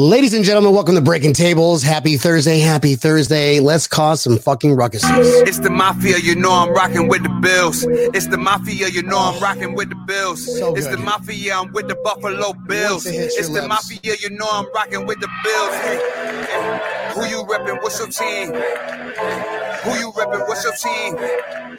[0.00, 1.82] Ladies and gentlemen, welcome to Breaking Tables.
[1.82, 3.60] Happy Thursday, happy Thursday.
[3.60, 5.46] Let's cause some fucking ruckuses.
[5.46, 7.84] It's the mafia, you know I'm rocking with the Bills.
[7.86, 10.58] It's the mafia, you know I'm rocking with the Bills.
[10.58, 13.04] So it's the mafia, I'm with the Buffalo Bills.
[13.04, 13.68] It's the lips.
[13.68, 15.74] mafia, you know I'm rocking with the Bills.
[15.74, 16.00] Hey,
[16.48, 17.82] hey, Who you reppin'?
[17.82, 18.48] What's your team?
[18.52, 20.46] Who you reppin'?
[20.48, 21.16] What's your team?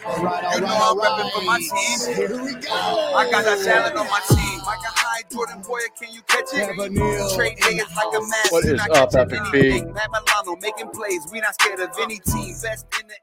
[0.06, 2.16] All right, You know I'm repping for my team.
[2.16, 2.72] Here we go.
[2.74, 4.60] I got that talent on my team.
[4.66, 6.68] Like a high Jordan Poyer, can you catch it?
[6.76, 7.36] Cavanille.
[7.36, 8.52] Trade niggas like a mask.
[8.52, 9.60] What you not up, catching Epic B?
[9.70, 9.94] anything.
[9.94, 11.22] Matt Milano making plays.
[11.32, 12.56] We not scared of any team.
[12.62, 13.14] Best in the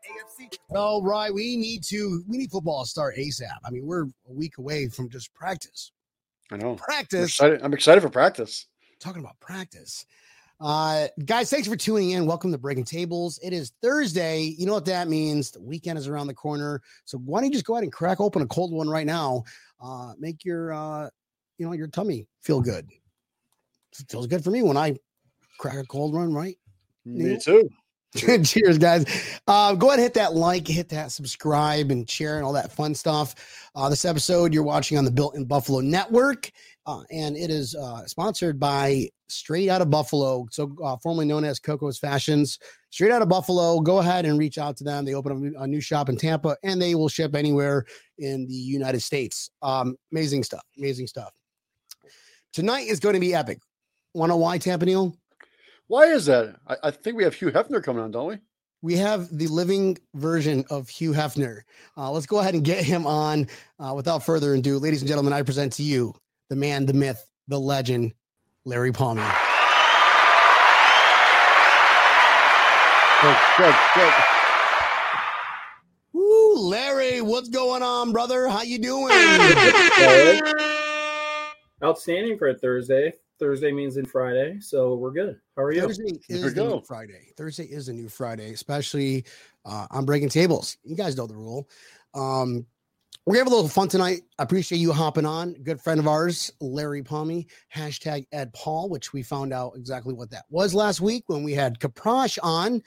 [0.45, 0.59] AFC.
[0.77, 3.49] All right, we need to we need football to start ASAP.
[3.65, 5.93] I mean, we're a week away from just practice.
[6.51, 6.71] I know.
[6.71, 7.29] I'm Practice.
[7.31, 8.67] excited, I'm excited for practice.
[9.01, 10.07] Talking about practice.
[10.61, 12.27] Uh guys, thanks for tuning in.
[12.27, 13.39] Welcome to Breaking Tables.
[13.43, 14.43] It is Thursday.
[14.59, 15.53] You know what that means?
[15.53, 16.83] The weekend is around the corner.
[17.05, 19.45] So why don't you just go ahead and crack open a cold one right now?
[19.81, 21.11] Uh make your uh
[21.59, 22.89] you know your tummy feel good.
[24.01, 24.97] It feels good for me when I
[25.59, 26.57] crack a cold one, right?
[27.05, 27.69] Me too.
[28.17, 29.05] Cheers, guys.
[29.47, 32.73] Uh, go ahead and hit that like, hit that subscribe, and share, and all that
[32.73, 33.35] fun stuff.
[33.75, 36.51] Uh, this episode you're watching on the Built in Buffalo Network,
[36.89, 41.45] uh, and it is uh, sponsored by Straight Out of Buffalo, so uh, formerly known
[41.45, 42.59] as Coco's Fashions.
[42.89, 43.79] Straight Out of Buffalo.
[43.81, 45.05] Go ahead and reach out to them.
[45.05, 47.85] They open a new- a new shop in Tampa, and they will ship anywhere
[48.17, 49.51] in the United States.
[49.61, 50.63] Um, amazing stuff.
[50.79, 51.35] Amazing stuff.
[52.55, 53.59] Tonight is going to be epic.
[54.15, 55.15] Want to know why, Tampa Neal?
[55.89, 56.57] Why is that?
[56.67, 58.39] I, I think we have Hugh Hefner coming on, don't we?
[58.81, 61.63] we have the living version of Hugh Hefner.
[61.99, 63.49] Uh, let's go ahead and get him on.
[63.79, 66.15] Uh, without further ado, ladies and gentlemen, I present to you
[66.49, 68.15] the man, the myth, the legend,
[68.65, 69.31] Larry Palmer.
[73.21, 74.13] Good, good, good.
[76.13, 78.49] Woo, Larry, what's going on, brother?
[78.49, 79.13] How you doing?
[81.83, 83.13] Outstanding for a Thursday.
[83.39, 85.39] Thursday means in Friday, so we're good.
[85.57, 85.83] How are you?
[85.83, 86.81] Thursday is There we the new.
[86.83, 87.33] Friday.
[87.37, 89.25] Thursday is a new Friday, especially
[89.65, 90.77] uh, on breaking tables.
[90.85, 91.69] You guys know the rule.
[92.15, 92.67] Um,
[93.29, 94.23] we have a little fun tonight.
[94.39, 95.53] I appreciate you hopping on.
[95.63, 100.31] Good friend of ours, Larry Palmy, hashtag Ed Paul, which we found out exactly what
[100.31, 102.83] that was last week when we had Caprosh on.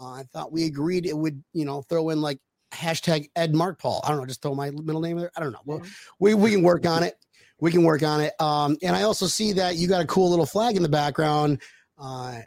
[0.00, 2.40] Uh, I thought we agreed it would, you know, throw in like
[2.72, 4.00] hashtag Ed Mark Paul.
[4.02, 5.30] I don't know, just throw my middle name there.
[5.36, 5.62] I don't know.
[5.64, 5.82] Well,
[6.18, 7.14] we, we can work on it.
[7.60, 8.32] We can work on it.
[8.40, 11.62] Um, and I also see that you got a cool little flag in the background,
[12.00, 12.40] uh,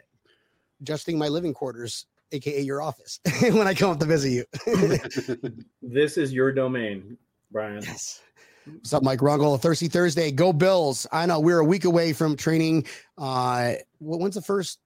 [0.82, 4.44] adjusting my living quarters, aka your office, when I come up to visit you.
[5.80, 7.16] This is your domain,
[7.50, 7.82] Brian.
[7.82, 8.22] yes.
[8.66, 9.60] What's up, Mike Rungel?
[9.60, 10.30] Thirsty Thursday.
[10.30, 11.06] Go Bills.
[11.10, 12.86] I know we're a week away from training.
[13.16, 14.78] Uh, when's the first?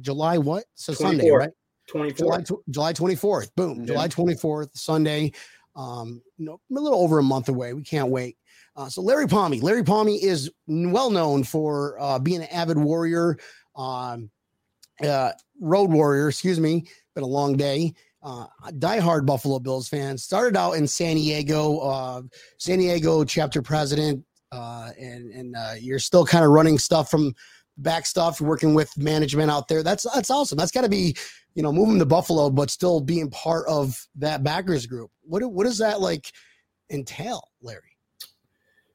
[0.00, 0.64] July what?
[0.74, 1.50] So Sunday, right?
[1.88, 2.16] 24.
[2.16, 3.54] July tw- July 24th.
[3.54, 3.80] Boom.
[3.80, 3.86] Yeah.
[3.86, 5.32] July 24th, Sunday.
[5.76, 7.74] Um, no, a little over a month away.
[7.74, 8.38] We can't wait.
[8.74, 9.60] Uh, so Larry Palmy.
[9.60, 13.36] Larry Palmy is well known for uh, being an avid warrior,
[13.76, 14.30] um,
[15.02, 16.28] uh, road warrior.
[16.28, 16.86] Excuse me.
[17.14, 17.92] Been a long day.
[18.22, 18.46] Uh,
[18.78, 20.16] diehard Buffalo Bills fan.
[20.16, 21.78] Started out in San Diego.
[21.78, 22.22] Uh,
[22.58, 27.34] San Diego chapter president, uh, and and uh, you're still kind of running stuff from
[27.78, 29.82] back stuff, working with management out there.
[29.82, 30.56] That's that's awesome.
[30.56, 31.16] That's got to be
[31.54, 35.10] you know, moving to Buffalo, but still being part of that backers group.
[35.22, 36.32] What what does that like
[36.90, 37.80] entail, Larry?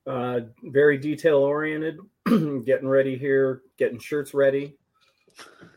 [0.06, 1.98] Uh, very detail oriented.
[2.66, 4.76] getting ready here, getting shirts ready,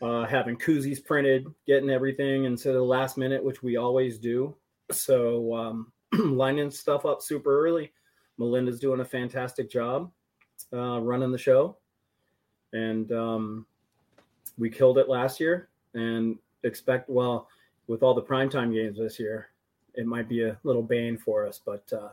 [0.02, 4.54] uh, having koozies printed, getting everything instead of the last minute, which we always do.
[4.90, 7.92] So um, lining stuff up super early.
[8.38, 10.10] Melinda's doing a fantastic job
[10.72, 11.76] uh, running the show,
[12.72, 13.66] and um,
[14.58, 15.68] we killed it last year.
[15.92, 17.48] And expect well
[17.88, 19.48] with all the primetime games this year,
[19.94, 21.84] it might be a little bane for us, but.
[21.92, 22.10] Uh,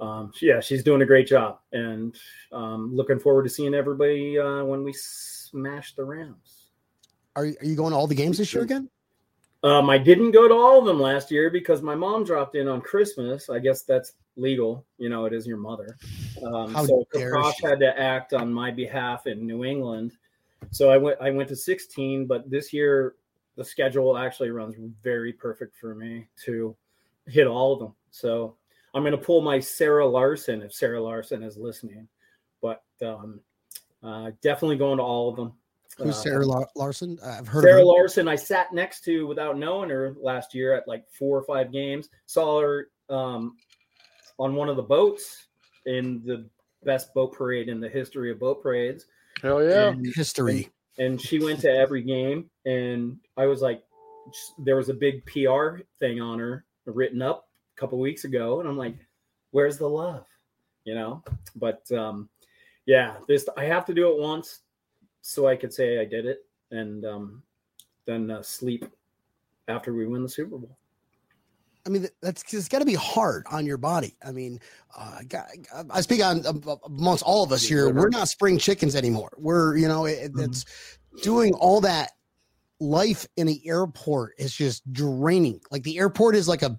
[0.00, 2.14] um, yeah, she's doing a great job, and
[2.52, 6.66] um, looking forward to seeing everybody uh, when we smash the Rams.
[7.36, 8.88] Are, you- are you going to all the games this year again?
[9.64, 12.68] Um, I didn't go to all of them last year because my mom dropped in
[12.68, 13.50] on Christmas.
[13.50, 15.24] I guess that's legal, you know.
[15.24, 15.96] It is your mother,
[16.44, 20.12] um, How so dare Kaprosh had to act on my behalf in New England.
[20.70, 21.18] So I went.
[21.20, 23.16] I went to 16, but this year
[23.56, 26.76] the schedule actually runs very perfect for me to
[27.26, 27.92] hit all of them.
[28.12, 28.54] So
[28.94, 32.08] I'm going to pull my Sarah Larson if Sarah Larson is listening,
[32.62, 33.40] but um,
[34.02, 35.52] uh, definitely going to all of them.
[35.98, 37.18] Who's Uh, Sarah Lar- Larson?
[37.24, 37.86] I've heard Sarah of.
[37.88, 41.72] Larson, I sat next to without knowing her last year at like four or five
[41.72, 42.08] games.
[42.26, 43.56] Saw her um,
[44.38, 45.48] on one of the boats
[45.86, 46.48] in the
[46.84, 49.06] best boat parade in the history of boat parades.
[49.42, 49.88] Hell yeah.
[49.88, 50.68] And, History.
[50.98, 52.48] and she went to every game.
[52.64, 53.82] And I was like,
[54.58, 57.47] there was a big PR thing on her written up
[57.78, 58.60] a couple weeks ago.
[58.60, 58.96] And I'm like,
[59.52, 60.26] where's the love?
[60.84, 61.22] You know?
[61.56, 62.28] But um,
[62.86, 64.60] yeah, this I have to do it once
[65.20, 67.42] so I could say I did it, and um,
[68.06, 68.86] then uh, sleep
[69.68, 70.78] after we win the Super Bowl.
[71.86, 74.16] I mean, that's it's got to be hard on your body.
[74.24, 74.60] I mean,
[74.96, 75.20] uh,
[75.90, 76.42] I speak on
[76.84, 77.92] amongst all of us here.
[77.92, 79.30] We're not spring chickens anymore.
[79.38, 80.44] We're, you know, it, mm-hmm.
[80.44, 80.64] it's
[81.22, 82.12] doing all that
[82.80, 85.60] life in the airport is just draining.
[85.70, 86.78] Like the airport is like a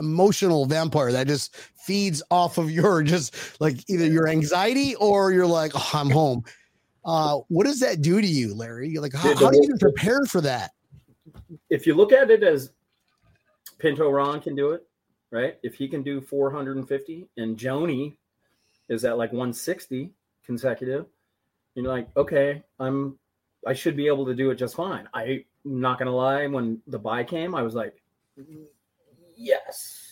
[0.00, 5.46] emotional vampire that just feeds off of your just like either your anxiety or you're
[5.46, 6.44] like, oh, I'm home.
[7.04, 8.88] Uh, what does that do to you, Larry?
[8.88, 10.72] You're like, how, how do you even prepare for that?
[11.70, 12.72] If you look at it as
[13.78, 14.86] Pinto Ron can do it,
[15.30, 15.58] right?
[15.62, 18.16] If he can do 450 and Joni
[18.88, 20.10] is at like 160
[20.44, 21.06] consecutive,
[21.74, 23.18] you're like, okay, I'm
[23.66, 25.08] I should be able to do it just fine.
[25.14, 27.94] I'm not gonna lie, when the buy came, I was like,
[29.40, 30.06] yes.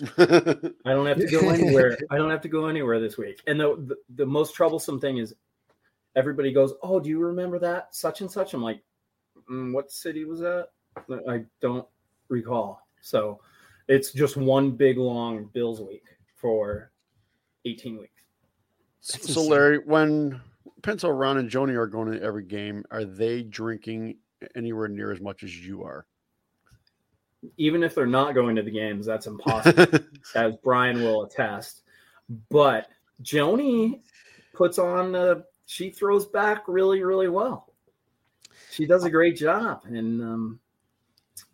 [0.18, 1.96] I don't have to go anywhere.
[2.10, 3.40] I don't have to go anywhere this week.
[3.46, 5.34] And the, the, the most troublesome thing is
[6.16, 8.82] everybody goes, "Oh, do you remember that such and such?" I'm like,
[9.48, 10.68] mm, "What city was that?"
[11.28, 11.86] I don't
[12.28, 12.80] recall.
[13.00, 13.40] So
[13.88, 16.04] it's just one big long Bills week
[16.34, 16.90] for
[17.64, 18.10] 18 weeks.
[19.00, 20.40] So, Larry, when
[20.82, 24.16] Pinto Ron and Joni are going to every game, are they drinking
[24.56, 26.06] anywhere near as much as you are?
[27.56, 29.86] Even if they're not going to the games, that's impossible,
[30.34, 31.82] as Brian will attest.
[32.50, 32.88] But
[33.22, 34.00] Joni
[34.54, 37.72] puts on, the she throws back really, really well.
[38.70, 40.60] She does a great job, and um,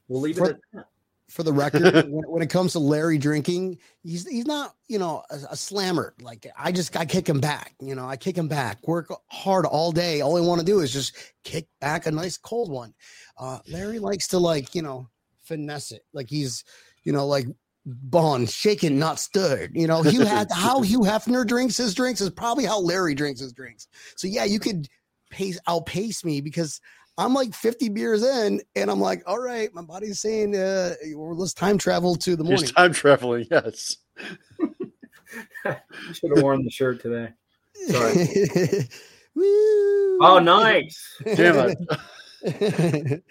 [0.08, 0.87] we'll leave it at that
[1.31, 5.22] for the record, when, when, it comes to Larry drinking, he's he's not you know
[5.31, 6.14] a, a, slammer.
[6.20, 7.75] Like I just I kick him back.
[7.81, 8.87] You know I kick him back.
[8.87, 10.20] Work hard all day.
[10.20, 12.92] All I want to do is just kick back a nice cold one.
[13.38, 15.08] Uh, Larry likes to like you know
[15.50, 16.02] finesse it.
[16.12, 16.64] Like he's
[17.05, 17.47] you know like
[17.85, 19.73] Bond shaken, not stirred.
[19.75, 23.41] You know, Hugh had how Hugh Hefner drinks his drinks is probably how Larry drinks
[23.41, 23.88] his drinks.
[24.17, 24.88] So yeah, you could
[25.31, 26.81] pace outpace me because
[27.17, 31.52] I'm like 50 beers in, and I'm like, all right, my body's saying, uh, let's
[31.52, 32.62] time travel to the morning.
[32.62, 33.97] He's time traveling, yes.
[36.12, 37.32] should have worn the shirt today.
[37.88, 38.88] Sorry.
[40.23, 41.17] oh, nice.
[41.25, 41.76] Damn
[42.43, 43.25] it.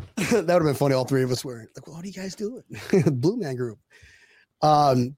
[0.16, 0.94] that would have been funny.
[0.94, 2.62] All three of us were Like, what are you guys doing?
[3.06, 3.78] Blue Man Group.
[4.60, 5.16] Um,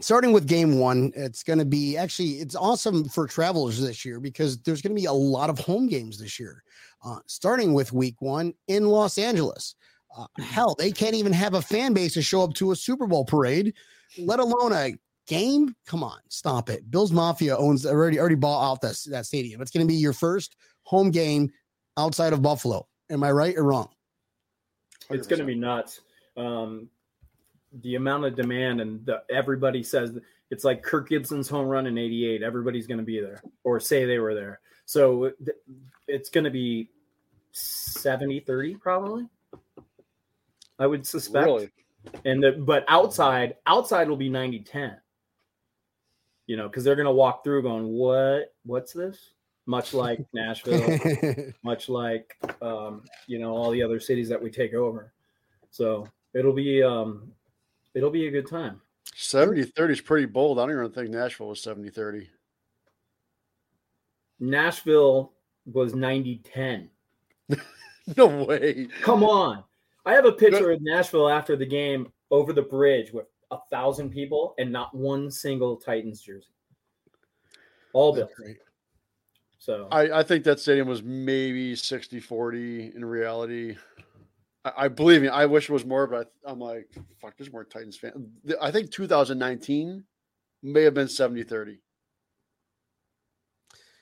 [0.00, 4.20] starting with game one, it's going to be actually it's awesome for travelers this year
[4.20, 6.62] because there's going to be a lot of home games this year
[7.04, 9.74] uh, starting with week one in Los Angeles.
[10.16, 13.06] Uh, hell, they can't even have a fan base to show up to a Super
[13.06, 13.74] Bowl parade,
[14.18, 14.92] let alone a
[15.26, 15.74] game.
[15.86, 16.90] Come on, stop it.
[16.90, 19.62] Bills Mafia owns already already bought out that, that stadium.
[19.62, 21.50] It's going to be your first home game
[21.96, 22.88] outside of Buffalo.
[23.08, 23.88] Am I right or wrong?
[25.10, 26.00] It's going to be nuts.
[26.36, 26.88] Um,
[27.82, 30.18] the amount of demand and the, everybody says
[30.50, 32.42] it's like Kirk Gibson's home run in 88.
[32.42, 34.60] Everybody's going to be there or say they were there.
[34.84, 35.32] So
[36.08, 36.90] it's going to be
[37.52, 39.28] 70 30 probably.
[40.78, 41.46] I would suspect.
[41.46, 41.70] Really?
[42.24, 44.96] And the, but outside, outside will be 90 10.
[46.46, 48.52] You know, because they're going to walk through going, what?
[48.64, 49.30] What's this?
[49.70, 54.74] Much like Nashville, much like, um, you know, all the other cities that we take
[54.74, 55.12] over.
[55.70, 57.30] So it'll be, um,
[57.94, 58.80] it'll be a good time.
[59.14, 60.58] 70 30 is pretty bold.
[60.58, 62.28] I don't even think Nashville was 70 30.
[64.40, 65.34] Nashville
[65.66, 66.90] was 90 10.
[68.16, 68.88] no way.
[69.02, 69.62] Come on.
[70.04, 74.10] I have a picture of Nashville after the game over the bridge with a thousand
[74.10, 76.48] people and not one single Titans jersey.
[77.92, 78.30] All Bills.
[79.60, 83.76] So I, I think that stadium was maybe 60 40 in reality.
[84.64, 86.88] I, I, believe me, I wish it was more, but I'm like,
[87.20, 88.14] fuck, there's more Titans fans.
[88.60, 90.02] I think 2019
[90.62, 91.78] may have been 70 30.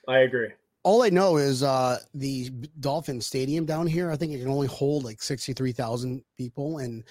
[0.07, 0.47] I agree.
[0.83, 2.49] All I know is uh, the
[2.79, 4.09] Dolphin Stadium down here.
[4.09, 7.03] I think it can only hold like sixty-three thousand people, and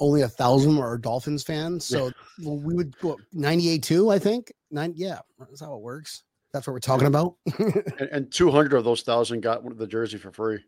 [0.00, 1.86] only a thousand are Dolphins fans.
[1.86, 2.10] So
[2.42, 4.94] well, we would go ninety-eight two, I think nine.
[4.96, 6.24] Yeah, that's how it works.
[6.52, 7.36] That's what we're talking about.
[7.58, 10.60] and, and two hundred of those thousand got the jersey for free.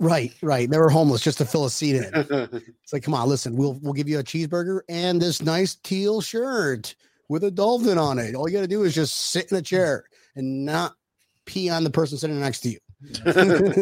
[0.00, 0.70] Right, right.
[0.70, 2.10] They were homeless just to fill a seat in.
[2.14, 6.20] it's like, come on, listen, we'll we'll give you a cheeseburger and this nice teal
[6.20, 6.94] shirt
[7.28, 8.34] with a dolphin on it.
[8.34, 10.04] All you got to do is just sit in a chair
[10.36, 10.94] and not
[11.46, 12.78] pee on the person sitting next to you.
[13.24, 13.76] Look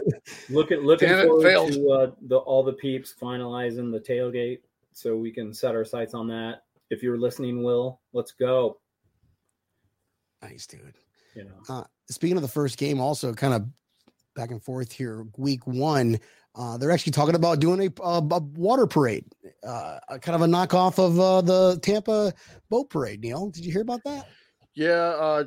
[0.50, 4.60] looking looking Damn forward to uh, the all the peeps finalizing the tailgate,
[4.92, 6.62] so we can set our sights on that.
[6.90, 8.78] If you're listening, Will, let's go.
[10.50, 10.94] Nice, dude.
[11.34, 13.66] You know, uh, speaking of the first game, also kind of
[14.34, 15.26] back and forth here.
[15.36, 16.18] Week one,
[16.54, 19.24] uh, they're actually talking about doing a, a, a water parade,
[19.66, 22.32] uh, kind of a knockoff of uh, the Tampa
[22.70, 23.20] boat parade.
[23.22, 24.28] Neil, did you hear about that?
[24.74, 25.44] Yeah, uh,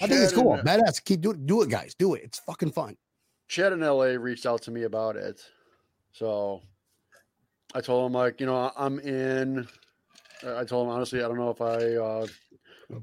[0.00, 0.54] I think it's cool.
[0.54, 1.04] and- Badass.
[1.04, 1.46] Keep do it.
[1.46, 1.94] Do it, guys.
[1.94, 2.22] Do it.
[2.24, 2.96] It's fucking fun.
[3.48, 5.40] Chad in LA reached out to me about it.
[6.12, 6.60] So
[7.74, 9.66] I told him like, you know, I- I'm in.
[10.46, 12.26] I told him honestly, I don't know if I uh,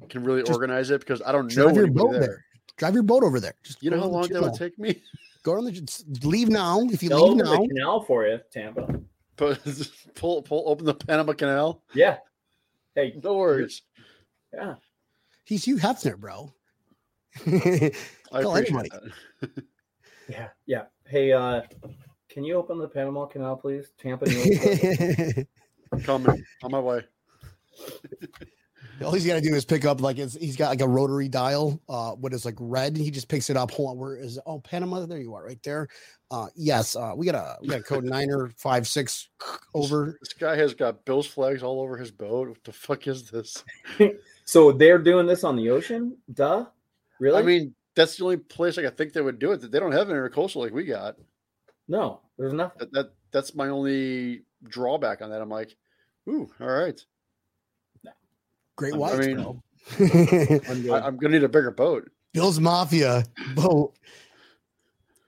[0.10, 2.20] can really Just organize it because I don't know Drive your boat there.
[2.22, 2.46] there.
[2.78, 3.54] Drive your boat over there.
[3.64, 5.02] Just You know how long that would take me?
[5.44, 6.82] Go on the leave now.
[6.90, 9.00] If you They'll leave open now, the canal for you, Tampa.
[9.36, 9.60] But
[10.16, 11.82] pull, pull, open the Panama Canal.
[11.94, 12.18] Yeah.
[12.96, 13.82] Hey, No worries.
[14.54, 14.76] yeah.
[15.44, 16.54] he's Hugh Hefner, bro.
[17.46, 17.50] I
[18.42, 18.90] Tell appreciate anybody.
[19.42, 19.50] that.
[20.30, 20.48] Yeah.
[20.66, 20.84] Yeah.
[21.06, 21.64] Hey, uh,
[22.30, 23.92] can you open the Panama Canal, please?
[23.98, 24.26] Tampa.
[24.26, 25.48] New York?
[26.06, 27.02] Coming on my way.
[29.02, 31.28] All he's got to do is pick up like it's, he's got like a rotary
[31.28, 31.82] dial.
[31.90, 32.96] Uh, what is like red?
[32.96, 33.72] He just picks it up.
[33.72, 34.44] Hold on, where is it?
[34.46, 35.06] oh Panama?
[35.06, 35.88] There you are, right there.
[36.30, 39.30] Uh, yes, uh, we got a we got a code niner five six
[39.74, 40.18] over.
[40.22, 42.50] This guy has got Bills flags all over his boat.
[42.50, 43.64] What the fuck is this?
[44.46, 46.18] so they're doing this on the ocean?
[46.34, 46.66] Duh.
[47.20, 47.40] Really?
[47.40, 49.62] I mean, that's the only place like I think they would do it.
[49.62, 51.16] That they don't have an intercoastal like we got.
[51.88, 52.80] no, there's nothing.
[52.80, 55.42] That, that that's my only drawback on that.
[55.42, 55.76] I'm like,
[56.30, 57.04] ooh, all right.
[58.76, 59.20] Great I white.
[59.20, 59.40] mean.
[60.70, 60.92] I'm.
[60.94, 62.10] I, am gonna need a bigger boat.
[62.34, 63.24] Bill's Mafia
[63.56, 63.94] boat.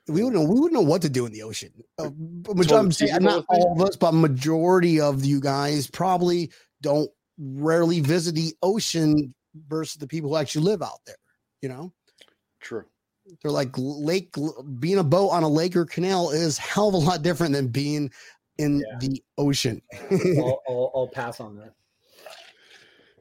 [0.08, 0.48] We wouldn't know.
[0.50, 1.72] We wouldn't know what to do in the ocean.
[1.98, 7.10] Uh, but I'm saying not all of us, but majority of you guys probably don't
[7.38, 9.34] rarely visit the ocean
[9.68, 11.16] versus the people who actually live out there.
[11.62, 11.94] You know,
[12.60, 12.86] True.
[13.42, 14.36] they're like lake.
[14.80, 17.68] Being a boat on a lake or canal is hell of a lot different than
[17.70, 18.12] being
[18.58, 18.98] in Yeah.
[19.00, 19.82] the ocean.
[20.12, 21.74] I'll, I'll, I'll pass on that.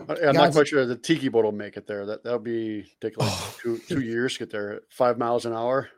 [0.09, 2.05] I- I'm not quite sure the tiki boat will make it there.
[2.07, 3.57] That that'll be take like Oh.
[3.63, 5.89] two two years to get there five miles an hour.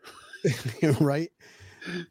[1.01, 1.31] right?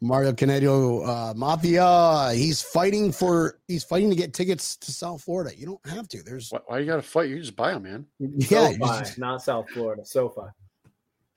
[0.00, 2.30] Mario Canedo uh, Mafia.
[2.34, 3.58] He's fighting for.
[3.68, 5.56] He's fighting to get tickets to South Florida.
[5.56, 6.22] You don't have to.
[6.22, 7.28] There's Why, why you got to fight?
[7.28, 8.06] You just buy them, man.
[8.18, 10.04] yeah, you SoFi, just- not South Florida.
[10.04, 10.40] SoFi.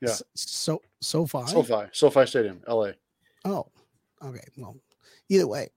[0.01, 0.09] Yeah.
[0.11, 1.47] s- So so far.
[1.47, 2.91] SoFi, SoFi Stadium, LA.
[3.43, 3.67] Oh,
[4.23, 4.45] okay.
[4.57, 4.77] Well,
[5.27, 5.69] either way,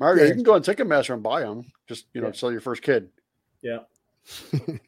[0.00, 0.28] Mario, Yeah.
[0.30, 1.70] you can go on Ticketmaster and buy them.
[1.88, 2.32] Just you know, Yeah.
[2.34, 3.08] sell your first kid.
[3.62, 3.78] Yeah.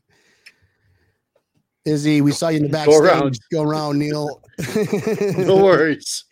[1.84, 3.00] Izzy, we saw you in the Go backstage.
[3.00, 3.38] around.
[3.50, 4.42] Go around, Neil.
[5.38, 6.24] No worries.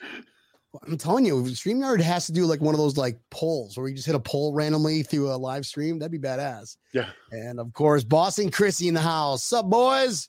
[0.87, 3.95] I'm telling you, StreamYard has to do like one of those like polls where you
[3.95, 5.99] just hit a poll randomly through a live stream.
[5.99, 6.77] That'd be badass.
[6.93, 7.09] Yeah.
[7.33, 9.45] And of course, Boss and Chrissy in the house.
[9.45, 10.29] Sup, boys?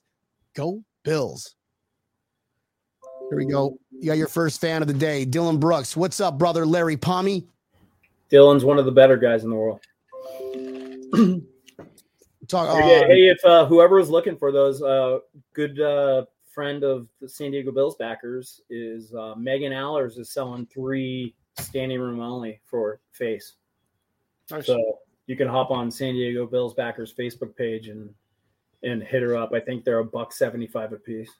[0.56, 1.54] Go Bills.
[3.28, 3.78] Here we go.
[3.92, 5.96] You got your first fan of the day, Dylan Brooks.
[5.96, 6.64] What's up, brother?
[6.66, 7.46] Larry Palmy.
[8.32, 9.80] Dylan's one of the better guys in the world.
[12.50, 12.76] Talk.
[12.76, 15.18] hey, uh, hey, if uh, whoever is looking for those, uh,
[15.54, 20.66] good uh, friend of the San Diego Bills backers is uh, Megan Allers is selling
[20.66, 23.54] three standing room only for face.
[24.50, 24.66] Nice.
[24.66, 28.10] So you can hop on San Diego Bills backers Facebook page and
[28.82, 29.52] and hit her up.
[29.52, 31.30] I think they're a buck seventy five a piece.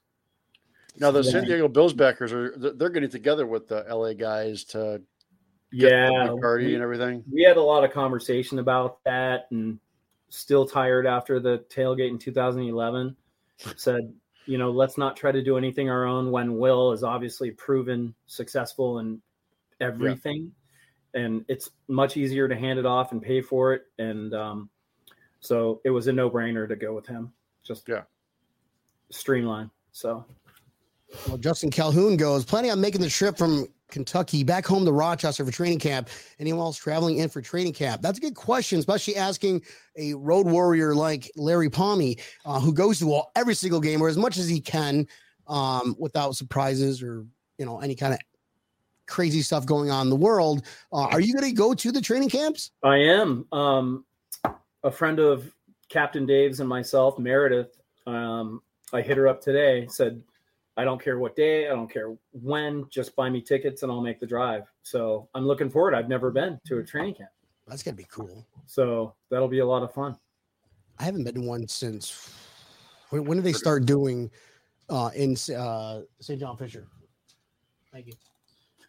[0.99, 4.63] now the San Diego Bills backers are they're they're getting together with the LA guys
[4.65, 5.03] to
[5.73, 7.25] Yeah, party and everything.
[7.33, 9.81] we had a lot of conversation about that and
[10.31, 13.15] still tired after the tailgate in 2011
[13.77, 14.01] said
[14.47, 18.15] you know let's not try to do anything our own when will is obviously proven
[18.27, 19.21] successful in
[19.81, 20.53] everything.
[21.15, 23.83] And it's much easier to hand it off and pay for it.
[23.99, 24.71] And um,
[25.41, 27.33] so it was a no-brainer to go with him.
[27.65, 28.03] Just Yeah.
[29.11, 30.25] streamline so.
[31.27, 35.45] Well, Justin Calhoun goes, planning on making the trip from Kentucky back home to Rochester
[35.45, 36.09] for training camp.
[36.39, 38.03] Anyone else traveling in for training camp?
[38.03, 39.63] That's a good question, especially asking
[39.97, 44.09] a road warrior like Larry Palmy, uh, who goes to all, every single game or
[44.09, 45.07] as much as he can
[45.47, 47.27] um, without surprises or
[47.59, 48.21] you know any kind of
[49.07, 50.65] crazy stuff going on in the world.
[50.93, 52.71] Uh, are you going to go to the training camps?
[52.83, 53.47] I am.
[53.53, 54.05] Um,
[54.83, 55.53] a friend of
[55.89, 57.77] Captain Dave's and myself, Meredith.
[58.07, 59.87] Um, I hit her up today.
[59.91, 60.23] Said,
[60.81, 61.67] "I don't care what day.
[61.69, 62.87] I don't care when.
[62.91, 65.95] Just buy me tickets and I'll make the drive." So I'm looking forward.
[65.95, 67.31] I've never been to a training camp,
[67.67, 68.47] That's going to be cool.
[68.67, 70.17] so that'll be a lot of fun.
[70.99, 72.33] I haven't been to one since
[73.11, 74.31] when, when did they start doing
[74.89, 76.39] uh, in uh, St.
[76.41, 76.87] John Fisher?
[77.93, 78.13] Thank you.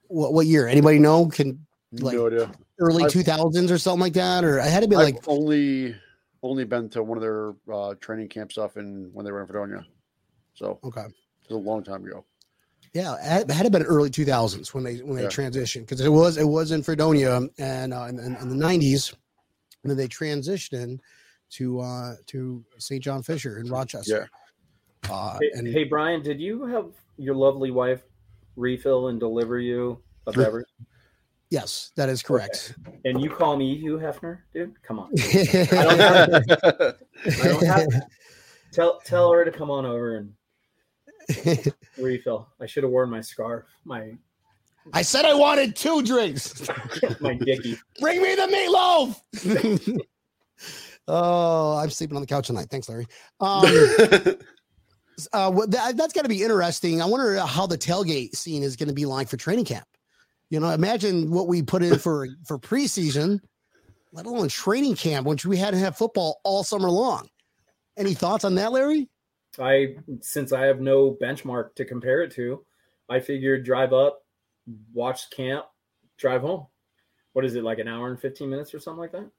[0.07, 0.67] What, what year?
[0.67, 1.27] Anybody know?
[1.27, 2.51] Can Like- no idea.
[2.79, 5.95] early two thousands or something like that, or I had to be like I've only
[6.43, 9.47] only been to one of their uh, training camp stuff and when they were in
[9.47, 9.85] Fredonia.
[10.53, 11.05] So okay,
[11.51, 12.25] it was a long time ago.
[12.93, 15.27] yeah, it had, it had to been early two thousands when they when they Yeah.
[15.29, 19.13] transitioned because it was it was in Fredonia and uh, in, in, in the nineties,
[19.83, 20.99] and then they transitioned
[21.51, 23.03] to uh, to St.
[23.03, 24.29] John Fisher in Rochester.
[25.09, 28.03] Uh, Hey, and hey, Brian, did you have your lovely wife
[28.55, 30.67] refill and deliver you a beverage?
[31.49, 32.75] yes, that is correct.
[33.03, 34.81] And you call me Hugh Hefner, dude?
[34.83, 35.09] Come on.
[35.17, 35.73] I
[37.41, 37.87] I don't have
[38.71, 40.31] tell tell her to come on over and
[41.97, 42.49] Refill.
[42.59, 43.65] I should have worn my scarf.
[43.85, 44.13] My
[44.93, 46.67] I said I wanted two drinks.
[47.19, 47.77] my dicky.
[47.99, 49.99] Bring me the meatloaf.
[51.07, 52.67] oh, I'm sleeping on the couch tonight.
[52.69, 53.05] Thanks, Larry.
[53.39, 53.63] Um,
[55.33, 57.01] uh, that, that's got to be interesting.
[57.01, 59.85] I wonder how the tailgate scene is going to be like for training camp.
[60.49, 63.39] You know, imagine what we put in for for preseason,
[64.11, 67.29] let alone training camp, which we had to have football all summer long.
[67.97, 69.09] Any thoughts on that, Larry?
[69.59, 72.63] I since I have no benchmark to compare it to,
[73.09, 74.23] I figured drive up,
[74.93, 75.65] watch camp,
[76.17, 76.67] drive home.
[77.33, 79.29] What is it like an hour and fifteen minutes or something like that?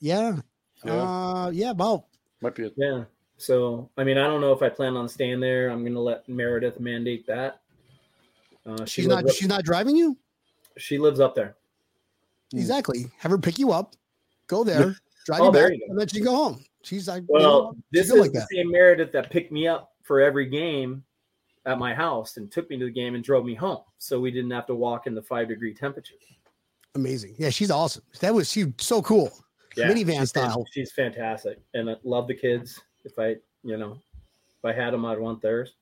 [0.00, 0.36] Yeah,
[0.84, 0.92] Yeah.
[0.92, 2.04] uh, yeah, about
[2.40, 3.04] Might be a Yeah.
[3.36, 5.70] So I mean, I don't know if I plan on staying there.
[5.70, 7.60] I'm going to let Meredith mandate that.
[8.66, 10.16] Uh, she she's not up- she's not driving you.
[10.76, 11.56] she lives up there.
[12.52, 13.06] Exactly.
[13.18, 13.94] Have her pick you up,
[14.46, 14.94] go there,
[15.26, 16.64] drive Oh, you there back, you and let you go home.
[16.82, 18.48] She's like, you Well, know, this is like the that.
[18.50, 21.04] same Meredith that picked me up for every game
[21.66, 24.30] at my house and took me to the game and drove me home, so we
[24.30, 26.14] didn't have to walk in the five degree temperature.
[26.94, 27.34] Amazing.
[27.38, 28.02] Yeah, she's awesome.
[28.20, 29.32] That was she so cool.
[29.76, 30.64] Minivan she's style.
[30.72, 32.80] She's fantastic, and I love the kids.
[33.04, 34.00] If I, you know,
[34.58, 35.74] if I had them, I'd want theirs.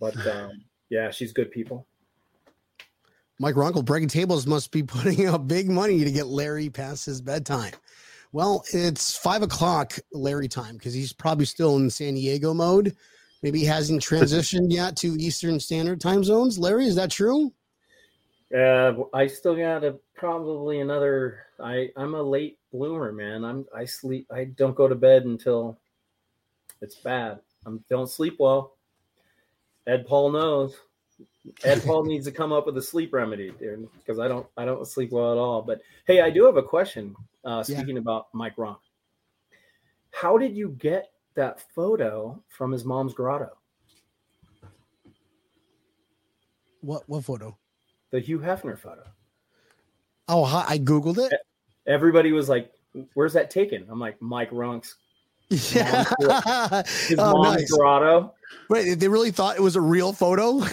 [0.00, 0.52] But um,
[0.88, 1.86] yeah, she's good people.
[3.38, 7.20] Mike Runkle breaking tables must be putting up big money to get Larry past his
[7.20, 7.72] bedtime.
[8.36, 12.94] Well, it's five o'clock Larry time because he's probably still in San Diego mode.
[13.42, 16.58] Maybe he hasn't transitioned yet to Eastern Standard Time zones.
[16.58, 17.50] Larry, is that true?
[18.54, 21.46] Uh, I still got a probably another.
[21.58, 23.42] I I'm a late bloomer, man.
[23.42, 24.26] I'm I sleep.
[24.30, 25.78] I don't go to bed until
[26.82, 27.40] it's bad.
[27.66, 28.76] I don't sleep well.
[29.86, 30.76] Ed Paul knows.
[31.64, 34.66] Ed Paul needs to come up with a sleep remedy, dude, because I don't I
[34.66, 35.62] don't sleep well at all.
[35.62, 37.16] But hey, I do have a question.
[37.46, 37.76] Uh, Yeah.
[37.76, 38.78] speaking about Mike Ronk,
[40.10, 43.56] how did you get that photo from his mom's grotto?
[46.80, 47.56] What what photo?
[48.10, 49.04] The Hugh Hefner photo.
[50.28, 51.32] Oh, I googled it.
[51.86, 52.72] Everybody was like,
[53.14, 54.96] "Where's that taken?" I'm like, Mike Ronk's
[55.48, 56.04] Yeah.
[57.08, 57.70] his oh, mom's nice.
[57.70, 58.34] grotto.
[58.68, 60.64] Wait, they really thought it was a real photo?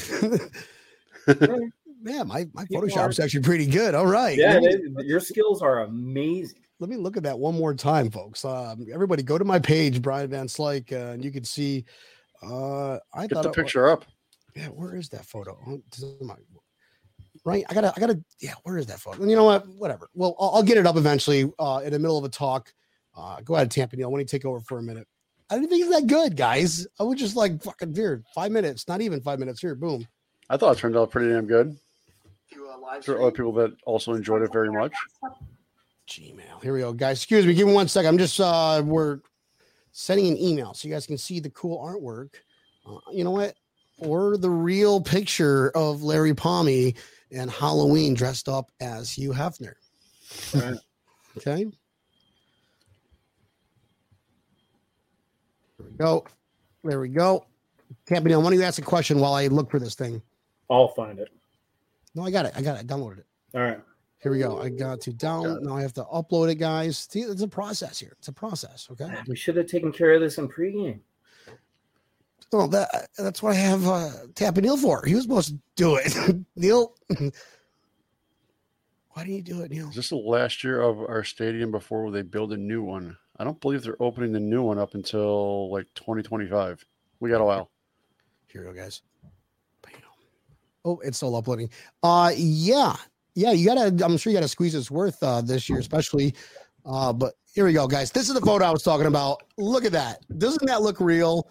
[2.04, 3.96] yeah, my, my You Photoshop's are- actually pretty good.
[3.96, 4.38] All right.
[4.38, 6.60] Yeah, me, they- your skills are amazing.
[6.80, 8.44] let me look at that one more time, folks.
[8.46, 11.86] Um, everybody go to my page, Brian Van Slyke, uh, and you can see.
[12.42, 14.06] Uh, I get thought the it- picture up.
[14.56, 15.58] Yeah, where is that photo?
[15.68, 16.36] Oh, this is my-
[17.46, 18.24] Right, I gotta, I gotta.
[18.40, 19.22] Yeah, where is that photo?
[19.22, 19.68] And you know what?
[19.68, 20.08] Whatever.
[20.14, 21.52] Well, I'll, I'll get it up eventually.
[21.60, 22.72] Uh, in the middle of a talk.
[23.18, 24.12] Uh, go ahead, Tampa Neil.
[24.12, 25.08] When you take over for a minute.
[25.50, 26.88] I didn't think it's that good, guys.
[27.00, 29.60] I was just like fucking here, five minutes, not even five minutes.
[29.60, 30.08] Here, boom.
[30.50, 31.76] I thought it turned out pretty damn good.
[33.04, 34.94] For other people that also enjoyed it very much.
[36.08, 36.62] Gmail.
[36.62, 37.18] Here we go, guys.
[37.18, 37.54] Excuse me.
[37.54, 38.10] Give me one second.
[38.10, 39.20] I'm just uh we're
[39.92, 42.36] sending an email so you guys can see the cool artwork.
[42.86, 43.56] Uh, you know what?
[44.00, 46.96] Or the real picture of Larry Palmy
[47.32, 49.74] and Halloween dressed up as Hugh Hefner.
[50.54, 50.78] Right.
[51.36, 51.66] Okay.
[55.80, 56.26] There we go.
[56.84, 57.48] There we go.
[58.06, 60.22] Tampa Neil, why don't you ask a question while I look for this thing?
[60.70, 61.30] I'll find it.
[62.16, 62.54] No, I got it.
[62.56, 62.80] I got it.
[62.80, 63.26] I downloaded it.
[63.56, 63.80] All right.
[64.24, 64.62] Here we go.
[64.62, 65.64] I got to down.
[65.64, 67.08] Now I have to upload it, guys.
[67.10, 68.16] See, it's a process here.
[68.20, 68.88] It's a process.
[68.92, 69.10] Okay.
[69.28, 71.00] We should have taken care of this in pregame.
[72.54, 75.04] Well, that that's what I have uh, Tampa Neil for.
[75.06, 76.16] He was supposed to do it.
[76.56, 76.96] Neil,
[79.10, 79.90] why didn't you do it, Neil?
[79.90, 83.18] Is this the last year of our stadium before they build a new one?
[83.38, 86.86] I don't believe they're opening the new one up until like 2025.
[87.20, 87.72] We got a while.
[88.48, 89.02] Here we go, guys.
[90.86, 91.70] Oh, it's still uploading.
[92.02, 92.96] Uh, yeah,
[93.36, 93.52] yeah.
[93.52, 94.04] You gotta.
[94.04, 96.36] I'm sure you gotta squeeze its worth uh, this year, especially.
[96.86, 98.12] Uh, but here we go, guys.
[98.12, 99.44] This is the photo I was talking about.
[99.58, 100.26] Look at that.
[100.38, 101.50] Doesn't that look real?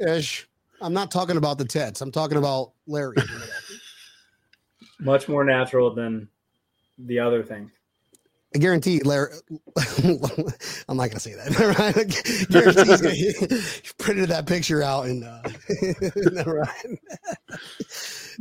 [0.00, 0.48] Ish.
[0.80, 2.00] I'm not talking about the tits.
[2.00, 3.16] I'm talking about Larry.
[5.00, 6.28] Much more natural than
[6.98, 7.70] the other thing.
[8.54, 9.32] I guarantee Larry.
[10.88, 11.52] I'm not gonna say that.
[11.62, 12.50] Right?
[12.50, 15.42] guarantee he's gonna, he printed that picture out and uh,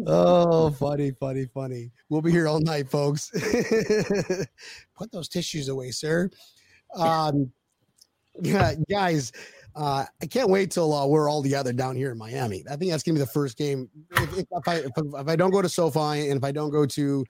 [0.07, 1.91] oh, funny, funny, funny.
[2.09, 3.31] We'll be here all night, folks.
[4.95, 6.29] Put those tissues away, sir.
[6.95, 7.51] Um,
[8.41, 9.31] yeah, guys.
[9.73, 12.65] Uh, I can't wait till uh, we're all together down here in Miami.
[12.69, 13.89] I think that's gonna be the first game.
[14.11, 16.71] If, if, if I if, if I don't go to SoFi and if I don't
[16.71, 17.25] go to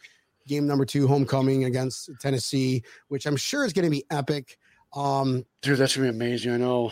[0.47, 4.57] game number two, homecoming against Tennessee, which I'm sure is going to be epic.
[4.93, 6.51] Um, Dude, that's gonna be amazing.
[6.51, 6.91] I know.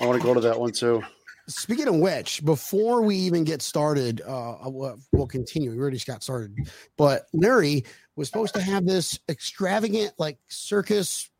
[0.00, 1.02] I want to go to that one too.
[1.46, 5.70] speaking of which, before we even get started, uh, we'll, we'll continue.
[5.70, 6.54] We already just got started,
[6.96, 7.84] but Larry
[8.16, 11.30] was supposed to have this extravagant, like circus,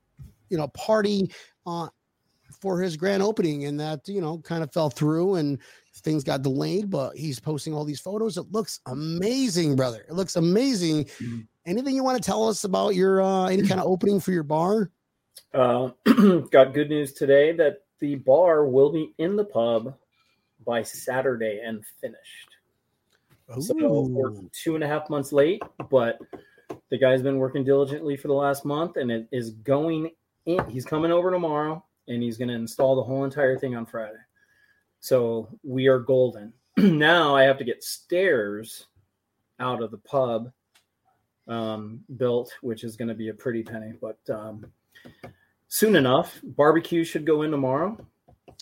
[0.48, 1.30] you know, party
[1.66, 1.88] uh,
[2.64, 5.59] for his grand opening, and that you know kind of fell through and
[5.96, 6.88] things got delayed.
[6.88, 8.38] But he's posting all these photos.
[8.38, 10.07] It looks amazing, brother.
[10.09, 11.05] It looks amazing.
[11.05, 11.46] Mhm.
[11.66, 14.42] Anything you want to tell us about your uh, any kind of opening for your
[14.44, 14.90] bar?
[15.53, 15.90] Uh,
[16.50, 19.94] got good news today that the bar will be in the pub
[20.64, 22.48] by Saturday and finished.
[23.61, 26.18] So we're two and a half months late, but
[26.88, 30.12] the guy's been working diligently for the last month and it is going
[30.46, 30.66] in.
[30.70, 34.18] He's coming over tomorrow and he's going to install the whole entire thing on Friday.
[35.00, 36.52] So we are golden.
[36.76, 38.86] now I have to get stairs
[39.60, 40.50] out of the pub
[41.46, 44.66] um, built, which is going to be a pretty penny, but um,
[45.68, 47.96] soon enough, barbecue should go in tomorrow.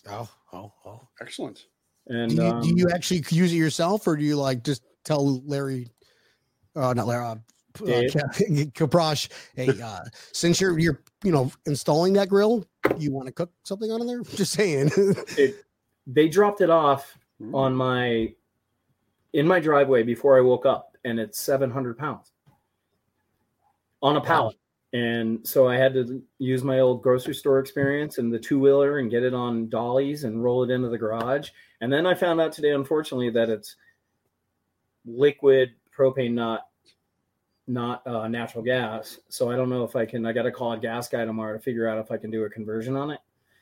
[0.09, 1.01] Oh, oh, oh.
[1.21, 1.67] Excellent.
[2.07, 4.83] And do, you, um, do you actually use it yourself, or do you like just
[5.05, 5.87] tell Larry,
[6.75, 7.35] uh, not Larry, uh,
[7.81, 7.85] uh,
[8.75, 10.01] Kaprosh, hey, uh,
[10.33, 12.65] since you're you're you know installing that grill,
[12.97, 14.21] you want to cook something on there?
[14.35, 14.91] Just saying.
[15.37, 15.65] it,
[16.07, 17.55] they dropped it off Ooh.
[17.55, 18.33] on my
[19.33, 22.31] in my driveway before I woke up, and it's 700 pounds
[24.01, 24.57] on a pallet.
[24.93, 28.99] And so I had to use my old grocery store experience and the two wheeler
[28.99, 31.49] and get it on dollies and roll it into the garage.
[31.81, 33.75] And then I found out today, unfortunately, that it's
[35.03, 36.67] liquid propane, not
[37.67, 39.19] not uh, natural gas.
[39.29, 40.25] So I don't know if I can.
[40.25, 42.43] I got to call a gas guy tomorrow to figure out if I can do
[42.43, 43.19] a conversion on it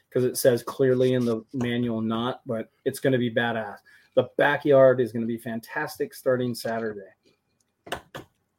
[0.09, 3.77] because it says clearly in the manual not, but it's going to be badass.
[4.15, 6.99] The backyard is going to be fantastic starting Saturday,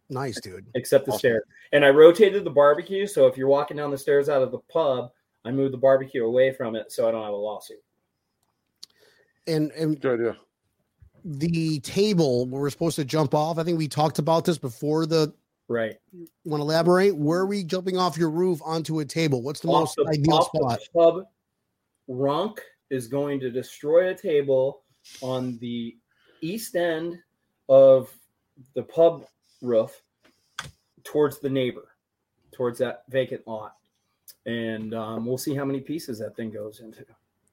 [0.08, 0.66] nice, dude.
[0.74, 1.18] except the Awesome.
[1.18, 1.42] stairs.
[1.72, 4.60] And I rotated the barbecue, so if you're walking down the stairs out of the
[4.60, 5.10] pub,
[5.44, 7.82] I moved the barbecue away from it so I don't have a lawsuit.
[9.46, 10.36] And and Good idea.
[11.24, 13.58] The table where we're supposed to jump off.
[13.58, 15.06] I think we talked about this before.
[15.06, 15.32] The
[15.68, 15.96] Right.
[16.44, 17.16] want to elaborate?
[17.16, 19.42] Where are we jumping off your roof onto a table?
[19.42, 20.80] What's the Off most the, ideal spot?
[20.94, 21.24] pub,
[22.08, 22.58] Runk
[22.90, 24.82] is going to destroy a table
[25.22, 25.96] on the
[26.42, 27.18] east end
[27.68, 28.14] of
[28.74, 29.24] the pub
[29.62, 30.02] roof
[31.04, 31.88] towards the neighbor,
[32.52, 33.76] towards that vacant lot.
[34.44, 37.06] And um, we'll see how many pieces that thing goes into.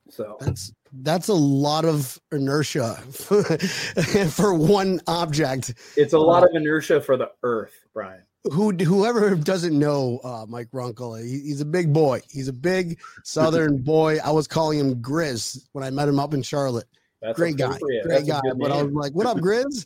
[0.09, 2.95] So That's that's a lot of inertia
[4.31, 5.73] for one object.
[5.95, 8.23] it's a lot of inertia for the earth, Brian.
[8.51, 12.21] Who whoever doesn't know uh, Mike Runkle, he, he's a big boy.
[12.29, 14.17] He's a big Southern boy.
[14.23, 16.87] I was calling him Grizz when I met him up in Charlotte.
[17.21, 18.39] That's Great guy, great That's guy.
[18.57, 19.85] But I was like, "What up, Grizz?"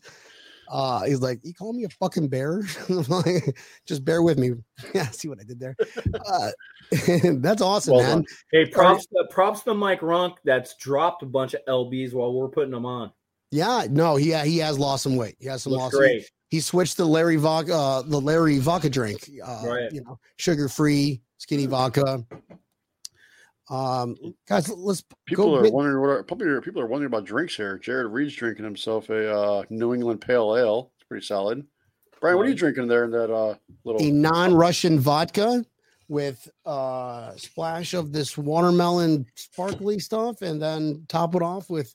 [0.69, 4.51] Uh, he's like, "You call me a fucking bear?" Like, Just bear with me.
[4.93, 5.75] Yeah, see what I did there.
[6.27, 6.51] Uh,
[7.41, 8.25] that's awesome, Well man.
[8.51, 12.47] Hey, props to, props to Mike Runk that's dropped a bunch of LBs while we're
[12.49, 13.11] putting them on.
[13.51, 15.35] Yeah, no, he he has lost some weight.
[15.39, 16.29] He has some Looks lost great.
[16.49, 19.91] he switched the Larry vodka, uh, the Larry vodka drink, uh, Right.
[19.91, 22.25] you know, sugar free, skinny vodka.
[23.73, 24.15] Um,
[24.47, 25.55] guys, let's People go.
[25.55, 27.77] are big- wondering what are, people are people are wondering about drinks here.
[27.79, 30.91] Jared Reed's drinking himself a uh, New England Pale Ale.
[30.97, 31.65] It's pretty solid.
[32.21, 34.01] Brian, what are you drinking there in that uh, little?
[34.01, 35.65] a non-Russian vodka
[36.07, 41.93] with uh, a splash of this watermelon sparkly stuff, and then top it off with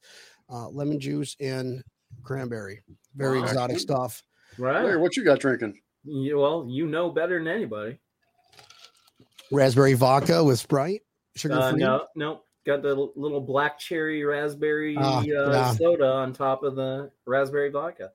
[0.50, 1.82] uh, lemon juice and
[2.24, 2.80] cranberry.
[3.14, 3.44] Very Wow.
[3.46, 4.22] exotic stuff.
[4.58, 5.00] Larry, Right.
[5.00, 5.78] what you got drinking?
[6.04, 7.98] You, well, you know better than anybody.
[9.52, 11.02] Raspberry vodka with Sprite,
[11.36, 12.40] sugar Uh, no, no.
[12.66, 15.72] Got the little black cherry raspberry Ah, uh, yeah.
[15.72, 18.10] soda on top of the raspberry vodka.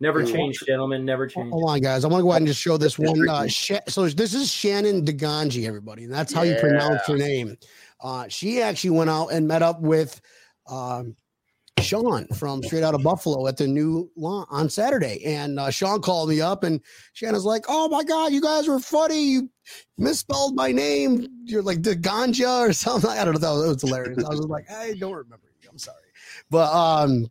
[0.00, 0.26] Never Ooh.
[0.32, 1.04] changed, gentlemen.
[1.04, 1.52] Never changed.
[1.52, 2.04] Hold on, guys.
[2.04, 3.28] I want to go ahead and just show this one.
[3.28, 3.46] Uh.
[3.48, 7.56] Sha- so this is Shannon DeGanji, everybody, and that's how you pronounce her name.
[8.00, 10.20] Uh, she actually went out and met up with
[10.66, 11.14] um,
[11.80, 16.00] Sean from Straight Out of Buffalo at the new lawn on Saturday, and uh, Sean
[16.00, 16.80] called me up, and
[17.12, 19.22] Shannon's like, "Oh my God, you guys were funny.
[19.22, 19.50] You
[19.98, 21.26] misspelled my name.
[21.44, 23.10] You're like DeGanja or something.
[23.10, 23.60] I don't know.
[23.62, 24.24] That was hilarious.
[24.24, 25.68] I was like, I don't remember you.
[25.70, 25.98] I'm sorry,
[26.50, 27.28] but um."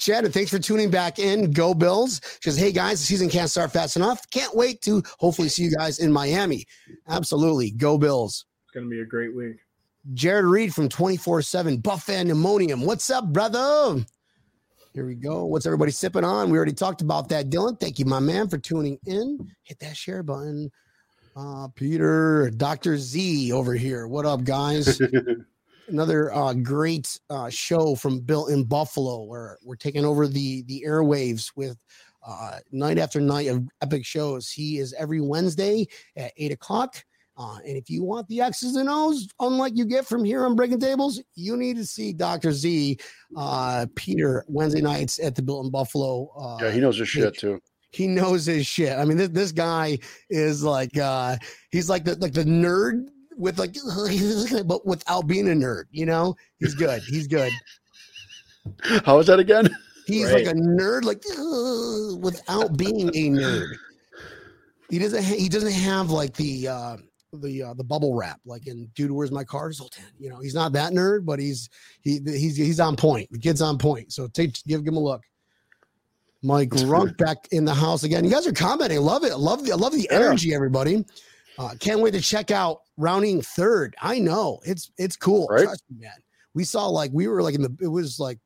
[0.00, 1.50] Shannon, thanks for tuning back in.
[1.50, 2.22] Go Bills.
[2.40, 4.28] She says, Hey guys, the season can't start fast enough.
[4.30, 6.64] Can't wait to hopefully see you guys in Miami.
[7.06, 7.70] Absolutely.
[7.70, 8.46] Go Bills.
[8.64, 9.56] It's going to be a great week.
[10.12, 12.84] Jared Reed from 24 7 Buff and Ammonium.
[12.84, 14.04] What's up, brother?
[14.92, 15.44] Here we go.
[15.46, 16.50] What's everybody sipping on?
[16.50, 17.80] We already talked about that, Dylan.
[17.80, 19.50] Thank you, my man, for tuning in.
[19.62, 20.70] Hit that share button.
[21.34, 22.96] Uh, Peter, Dr.
[22.98, 24.06] Z over here.
[24.06, 25.00] What up, guys?
[25.88, 30.84] another uh, great uh, show from Built in Buffalo, where we're taking over the the
[30.86, 31.82] airwaves with
[32.26, 34.50] uh, night after night of epic shows.
[34.50, 35.86] He is every Wednesday
[36.16, 37.02] at eight o'clock.
[37.36, 40.54] Uh, and if you want the X's and O's, unlike you get from here on
[40.54, 42.52] Breaking Tables, you need to see Dr.
[42.52, 42.96] Z,
[43.36, 46.30] uh, Peter, Wednesday nights at the Built in Buffalo.
[46.38, 47.60] Uh, yeah, he knows his shit too.
[47.90, 48.96] he knows his shit.
[48.96, 49.98] I mean, this, this guy
[50.30, 51.36] is like uh
[51.70, 53.74] he's like the like the nerd with like
[54.68, 55.84] but without being a nerd.
[55.90, 57.02] You know, he's good.
[57.02, 57.52] He's good.
[59.04, 59.68] How was that again?
[60.06, 60.46] He's Right.
[60.46, 61.22] like a nerd, like
[62.22, 63.74] without being a nerd.
[64.90, 65.24] He doesn't.
[65.24, 66.96] Ha- he doesn't have like the uh,
[67.40, 69.72] the uh, the bubble wrap like in Dude, Where's My Car?
[69.72, 70.04] Zoltan.
[70.18, 71.68] You know, he's not that nerd, but he's
[72.02, 73.28] he he's he's on point.
[73.30, 74.12] The kid's on point.
[74.12, 75.22] So take give, him a look.
[76.42, 78.24] Mike Runk back in the house again.
[78.24, 79.00] You guys are commenting.
[79.00, 79.36] Love it.
[79.36, 81.04] Love the love the energy, everybody.
[81.58, 83.94] Uh, can't wait to check out rounding third.
[84.00, 85.46] I know it's it's cool.
[85.48, 85.64] Right?
[85.64, 86.12] Trust me, man.
[86.54, 88.38] We saw like we were like in the it was like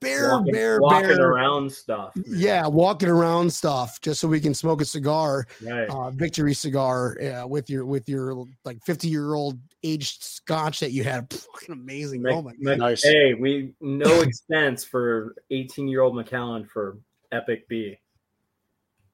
[0.00, 1.28] bear, walking, bear, walking bear.
[1.30, 2.12] around stuff.
[2.26, 5.88] Yeah, walking around stuff just so we can smoke a cigar, Right.
[5.88, 10.92] uh, victory cigar uh, with your with your like fifty year old aged scotch that
[10.92, 11.32] you had.
[11.54, 12.56] Fucking amazing Mc- moment.
[12.60, 13.02] Mc- Nice.
[13.02, 16.98] Hey, we no expense for 18 year old Macallan for
[17.32, 17.96] Epic B.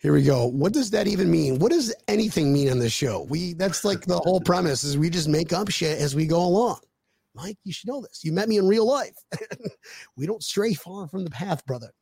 [0.00, 0.46] Here we go.
[0.46, 1.58] What does that even mean?
[1.58, 3.22] What does anything mean on this show?
[3.28, 6.40] We that's like the whole premise is we just make up shit as we go
[6.40, 6.78] along.
[7.38, 8.20] Mike, you should know this.
[8.24, 9.14] You met me in real life.
[10.16, 11.92] we don't stray far from the path, brother.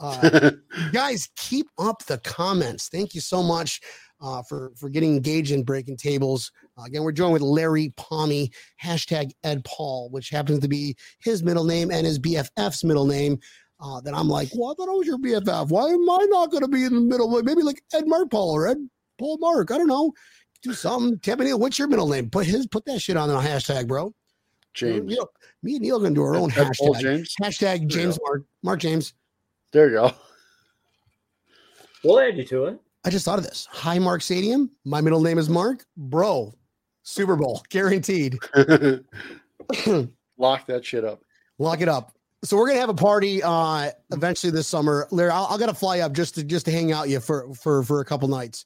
[0.00, 0.52] Uh,
[0.92, 2.88] guys keep up the comments.
[2.88, 3.80] Thank you so much
[4.22, 6.50] uh, for for getting engaged in breaking tables.
[6.78, 8.50] Uh, again we're joined with larry palmy
[8.82, 13.38] hashtag ed paul which happens to be his middle name and his bff's middle name
[13.80, 16.50] uh, that i'm like well i thought i was your bff why am i not
[16.50, 17.28] going to be in the middle?
[17.42, 18.78] Maybe like ed mark paul or ed
[19.18, 19.70] paul mark.
[19.70, 20.12] I don't know.
[20.62, 21.18] Do something.
[21.20, 22.30] Tampa Neal, what's your middle name?
[22.30, 24.14] Put his put that shit on a hashtag bro
[24.74, 25.10] James.
[25.10, 25.26] You know,
[25.62, 27.34] me and neil are going to do our own Ed Paul hashtag James.
[27.42, 29.14] hashtag james mark mark james
[29.72, 30.12] There you go.
[32.04, 32.80] We'll add you to it.
[33.04, 33.68] I just thought of this.
[33.72, 34.70] Highmark Stadium.
[34.84, 35.84] My middle name is Mark.
[35.96, 36.54] Bro,
[37.02, 38.38] Super Bowl guaranteed.
[40.38, 41.22] Lock that shit up.
[41.58, 42.14] Lock it up.
[42.42, 45.06] So we're gonna have a party uh eventually this summer.
[45.10, 47.82] Larry, I'll, I'll gotta fly up just to just to hang out you for for
[47.82, 48.64] for a couple nights.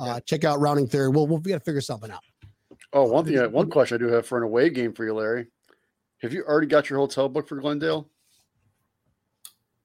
[0.00, 1.08] Uh, check out rounding Theory.
[1.08, 2.20] We'll we'll we gotta figure something out.
[2.92, 5.14] Oh, one thing, I- one question I do have for an away game for you,
[5.14, 5.48] Larry.
[6.22, 8.08] Have you already got your hotel booked for Glendale?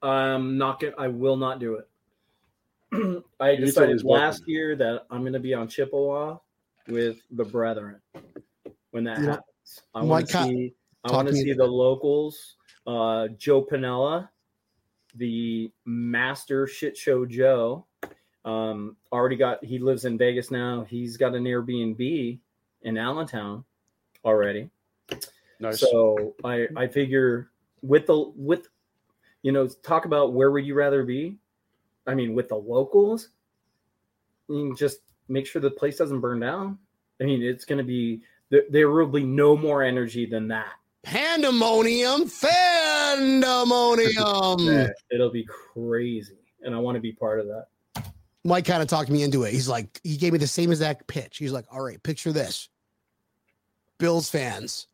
[0.02, 0.94] I'm not gonna.
[0.98, 1.88] I will not do it.
[3.40, 4.26] I You decided he's welcome.
[4.26, 6.38] last year that I'm going to be on Chippewa
[6.88, 8.02] with the brethren
[8.92, 9.82] when that You know, happens.
[9.94, 10.74] I want to see.
[11.04, 12.56] I want to to see the locals.
[12.88, 14.30] Uh, Joe Pinella,
[15.16, 17.86] the master shit show Joe.
[18.44, 19.64] Um, already got.
[19.64, 20.84] He lives in Vegas now.
[20.90, 22.40] He's got an Airbnb
[22.84, 23.64] in Allentown
[24.26, 24.70] already.
[25.60, 25.80] Nice.
[25.80, 28.68] So I I figure with the with
[29.44, 31.38] you know talk about where would you rather be?
[32.08, 33.30] I mean with the locals,
[34.50, 36.80] you can just make sure the place doesn't burn down.
[37.20, 40.74] I mean it's going to be there, there will be no more energy than that.
[41.04, 44.90] Pandemonium, fandemonium.
[45.12, 47.68] It'll be crazy, and I want to be part of that.
[48.44, 49.52] Mike kind of talked me into it.
[49.52, 51.38] He's like, he gave me the same exact pitch.
[51.38, 52.70] He's like, all right, picture this.
[54.02, 54.88] Bills fans,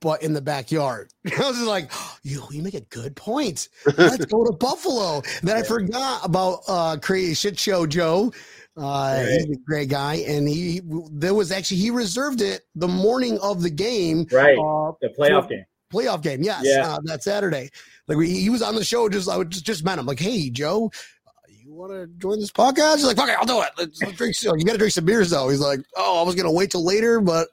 [0.00, 1.10] but in the backyard.
[1.26, 1.90] I was just like,
[2.22, 3.68] you, you make a good point.
[3.96, 5.22] Let's go to Buffalo.
[5.42, 8.30] Then I forgot about uh crazy shit show Joe.
[8.76, 10.16] Uh he's a great guy.
[10.16, 14.26] And he there was actually he reserved it the morning of the game.
[14.30, 15.64] Right, Uh the playoff game.
[15.92, 16.42] playoff game.
[16.42, 16.94] Yes, Yeah.
[16.94, 17.70] uh, that Saturday.
[18.06, 19.08] Like we, he was on the show.
[19.08, 20.04] Just I would just, just met him.
[20.04, 20.92] Like, hey, Joe,
[21.26, 22.96] uh, you want to join this podcast?
[22.96, 23.70] He's like, fuck it, I'll do it.
[23.78, 24.34] Let's, let's drink.
[24.42, 25.48] You got to drink some beers though.
[25.48, 27.48] He's like, oh, I was gonna wait till later, but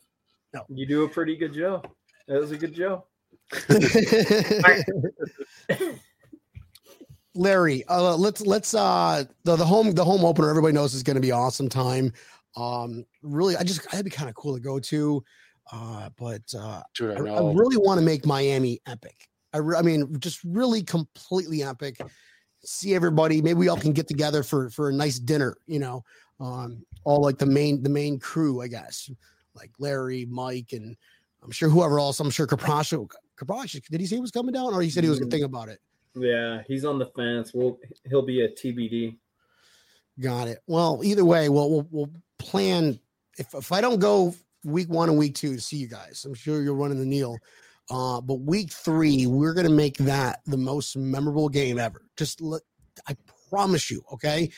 [0.69, 1.87] You do a pretty good job.
[2.27, 3.05] That was a good Joe.
[7.33, 10.49] Larry, uh, let's let's uh the, the home the home opener.
[10.49, 12.11] Everybody knows is going to be awesome time.
[12.57, 15.23] Um, really, I just that'd be kind of cool to go to.
[15.71, 19.29] Uh, but uh, Dude, I I, I really want to make Miami epic.
[19.53, 21.97] I, re- I mean, just really completely epic.
[22.63, 23.41] See everybody.
[23.41, 25.55] Maybe we all can get together for for a nice dinner.
[25.67, 26.03] You know,
[26.39, 29.09] um, all like the main the main crew, I guess,
[29.55, 30.95] like Larry, Mike, and
[31.43, 32.19] I'm sure whoever else.
[32.19, 32.93] I'm sure Kaprash.
[33.37, 35.45] Kaprash, did he say he was coming down, or he said he was gonna think
[35.45, 35.79] about it?
[36.15, 37.53] Yeah, he's on the fence.
[37.53, 39.17] We'll he'll be a TBD.
[40.19, 40.59] Got it.
[40.67, 42.99] Well, either way, we'll we'll, we'll plan.
[43.37, 46.33] If if I don't go week one and week two to see you guys, I'm
[46.33, 47.37] sure you're running the Neil.
[47.89, 52.03] Uh, but week three, we're gonna make that the most memorable game ever.
[52.17, 52.63] Just look,
[53.07, 53.15] I
[53.49, 54.51] promise you, okay?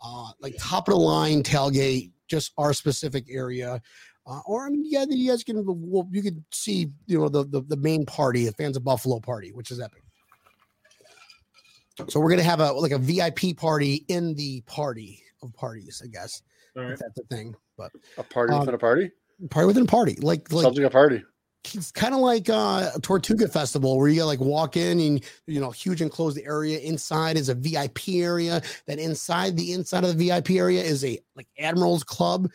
[0.00, 3.80] Uh, like top of the line tailgate, just our specific area.
[4.28, 7.44] Uh, or I mean, yeah, you guys can well, you can see you know the,
[7.44, 10.02] the the main party, the fans of Buffalo party, which is epic.
[12.08, 16.08] So we're gonna have a like a VIP party in the party of parties, I
[16.08, 16.42] guess.
[16.76, 17.54] All If that's a thing.
[17.76, 19.10] But A party Um, within a party?
[19.50, 20.16] party within a party.
[20.20, 21.22] Like like Sounds like a party.
[21.74, 25.60] it's kind of like uh, a Tortuga Festival where you like walk in and you
[25.60, 26.78] know huge enclosed area.
[26.80, 28.60] Inside is a VIP area.
[28.86, 32.48] Then inside the inside of the VIP area is a like Admirals Club.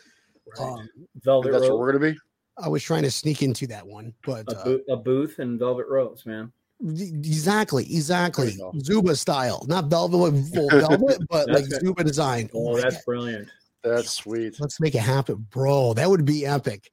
[0.60, 0.67] Right.
[0.67, 0.89] Um,
[1.23, 2.17] Velvet That's what Rope, we're gonna be.
[2.58, 5.88] I was trying to sneak into that one, but a, uh, a booth and Velvet
[5.89, 6.51] Ropes, man.
[6.82, 8.79] exactly, exactly, There you go.
[8.79, 11.84] Zuba style, not velvet, with full velvet, but like That's.
[11.84, 12.49] Zuba design.
[12.53, 13.03] Oh, my that's God.
[13.06, 13.47] brilliant.
[13.84, 14.56] That's sweet.
[14.60, 15.93] Let's make it happen, bro.
[15.93, 16.89] That would be epic.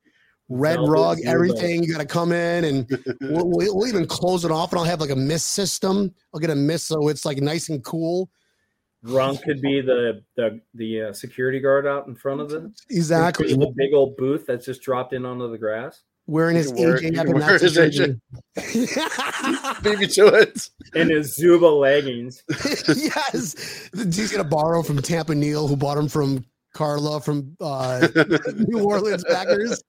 [0.48, 1.30] Red Velvet rug, Zuba.
[1.30, 1.84] everything.
[1.84, 2.88] You got to come in and
[3.20, 6.12] we'll, we'll we'll even close it off, and I'll have like a mist system.
[6.34, 8.28] I'll get a mist so it's like nice and cool.
[9.04, 13.54] Drunk could be the the the uh, security guard out in front of the Exactly.
[13.54, 16.98] the big old booth that's just dropped in onto the grass, Wearing his can wear-
[16.98, 18.20] AJ you can wear his jersey.
[19.82, 20.68] Beat me to it.
[20.94, 22.42] in his Zuba leggings.
[22.88, 28.06] yes, he's gonna borrow from Tampa Neil, who bought him from Carla from uh,
[28.54, 29.82] New Orleans Backers.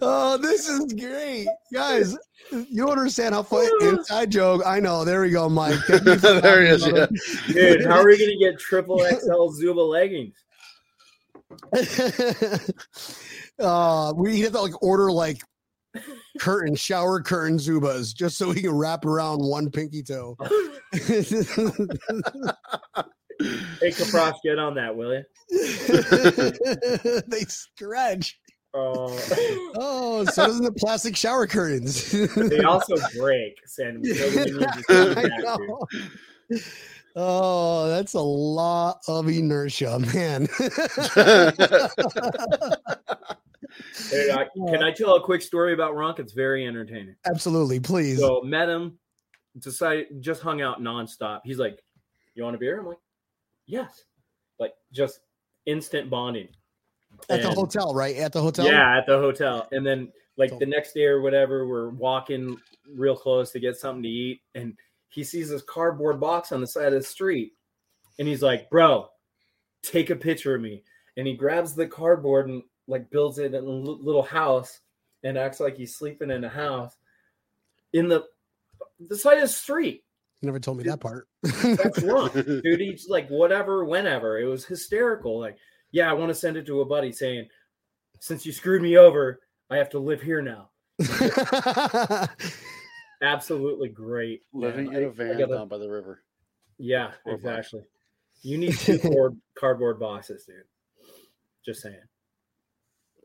[0.00, 2.16] Oh, this is great, guys!
[2.50, 4.62] You don't understand how funny inside joke.
[4.64, 5.04] I know.
[5.04, 5.78] There we go, Mike.
[5.86, 6.86] Thank you for there he is.
[6.86, 7.06] Yeah.
[7.48, 10.34] Dude, how are we gonna get triple XL Zuba leggings?
[13.58, 15.40] uh, we have to like order like
[16.40, 20.36] curtain shower curtain Zubas just so we can wrap around one pinky toe.
[23.80, 25.24] Hey, Capros, get on that, will you?
[27.26, 28.38] they stretch.
[28.74, 29.06] Uh,
[29.76, 32.10] Oh, so doesn't the plastic shower curtains.
[32.36, 34.00] they also break, Sam.
[34.02, 35.86] Nobody needs to see I know.
[37.16, 40.48] Oh, that's a lot of inertia, man.
[44.32, 46.18] I- can I tell a quick story about Runk?
[46.18, 47.14] It's very entertaining.
[47.26, 48.18] Absolutely, please.
[48.18, 48.98] So met him,
[49.58, 51.40] decided just hung out nonstop.
[51.44, 51.82] He's like,
[52.34, 52.98] "You want a beer?" I'm like,
[53.66, 54.04] "Yes."
[54.58, 55.20] Like just
[55.66, 56.48] instant bonding.
[57.30, 58.16] At the hotel, right?
[58.16, 58.66] At the hotel.
[58.66, 59.68] Yeah, at the hotel.
[59.72, 62.56] And then like the next day or whatever, we're walking
[62.92, 64.74] real close to get something to eat, and
[65.08, 67.52] he sees this cardboard box on the side of the street,
[68.18, 69.08] and he's like, "Bro,
[69.82, 70.82] take a picture of me."
[71.16, 74.80] And he grabs the cardboard and like builds it in a little house,
[75.22, 76.96] and acts like he's sleeping in a house
[77.92, 78.24] in the
[79.08, 80.04] the side of the street.
[80.40, 81.28] You never told me that part.
[81.42, 82.80] That's wrong, dude.
[82.80, 84.38] He's like, whatever, whenever.
[84.38, 85.40] It was hysterical.
[85.40, 85.56] Like,
[85.94, 87.46] yeah, I want to send it to a buddy saying,
[88.18, 89.38] since you screwed me over,
[89.70, 90.70] I have to live here now.
[93.22, 94.42] Absolutely great.
[94.52, 94.96] Living man.
[94.96, 96.24] in a van gotta- down by the river.
[96.78, 97.44] Yeah, Or box.
[97.58, 97.82] exactly.
[98.42, 100.64] You need two cord, cardboard boxes, dude.
[101.64, 102.00] Just saying.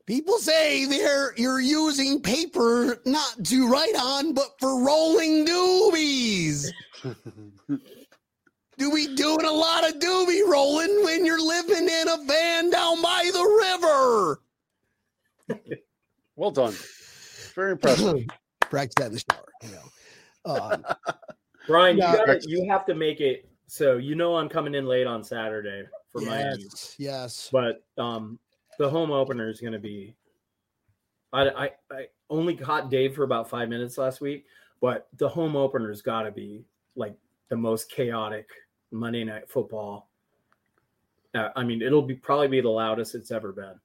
[0.05, 6.67] People say they're you're using paper not to write on, but for rolling doobies.
[8.79, 13.01] Do we doing a lot of doobie rolling when you're living in a van down
[13.01, 14.39] by the
[15.51, 15.61] river?
[16.37, 16.73] Well done.
[17.55, 18.25] Very impressive.
[18.61, 19.45] Practice that in the shower.
[19.63, 20.55] You know.
[20.55, 20.85] Um,
[21.67, 22.11] Brian, Yeah.
[22.13, 25.23] you gotta, you have to make it so you know I'm coming in late on
[25.23, 26.63] Saturday for Miami.
[26.63, 27.49] yes, yes.
[27.51, 28.39] but um
[28.79, 30.15] the home opener is going to be
[31.33, 34.45] I, I i only caught dave for about five minutes last week
[34.81, 36.63] but the home opener's got to be
[36.95, 37.13] like
[37.49, 38.47] the most chaotic
[38.91, 40.09] monday night football
[41.35, 43.79] uh, i mean it'll be probably be the loudest it's ever been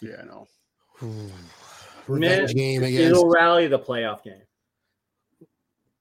[0.00, 0.48] Yeah, I know.
[2.08, 3.10] Revenge Man, game against.
[3.10, 4.42] it'll rally the playoff game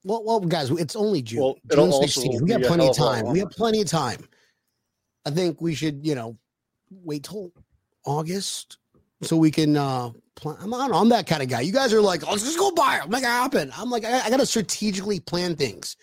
[0.04, 1.42] Well, well, guys, it's only June.
[1.42, 2.42] Well, June also 16th.
[2.42, 3.34] We got plenty of hell of a lot time.
[3.34, 4.28] We have plenty of time.
[5.26, 6.38] I think we should, you know,
[6.90, 7.52] wait till
[8.04, 8.78] August
[9.22, 10.58] so we can uh plan.
[10.60, 11.62] I'm, I don't I'm that kind of guy.
[11.62, 13.72] You guys are like, oh, let's just go buy it, make it happen.
[13.78, 15.96] I'm like, I, I got to strategically plan things,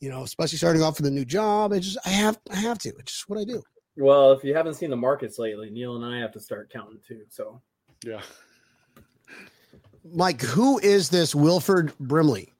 [0.00, 1.72] you know, especially starting off with a new job.
[1.72, 2.90] It's just, I have, I have to.
[2.98, 3.62] It's just what I do.
[3.96, 6.98] well if you haven't seen the markets lately neil and i have to start counting
[7.06, 7.60] too so
[8.04, 8.20] Yeah.
[10.12, 12.52] Mike, who is this Wilford Brimley?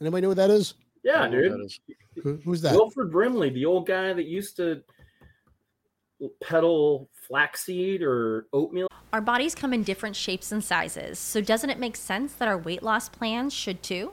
[0.00, 0.74] Anybody know what that is?
[1.02, 1.80] Yeah don't know what dude that is.
[2.22, 2.74] Who, who's that?
[2.74, 4.82] Wilford Brimley, the old guy that used to
[6.40, 8.86] peddle flaxseed or oatmeal.
[9.12, 12.58] Our bodies come in different shapes and sizes, so doesn't it make sense that our
[12.58, 14.12] weight loss plans should too?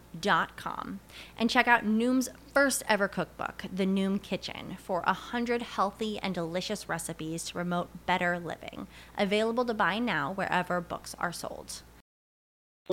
[0.19, 0.99] Dot com
[1.37, 6.35] and check out Noom's first ever cookbook, The Noom Kitchen, for a hundred healthy and
[6.35, 8.87] delicious recipes to promote better living.
[9.17, 11.83] Available to buy now wherever books are sold.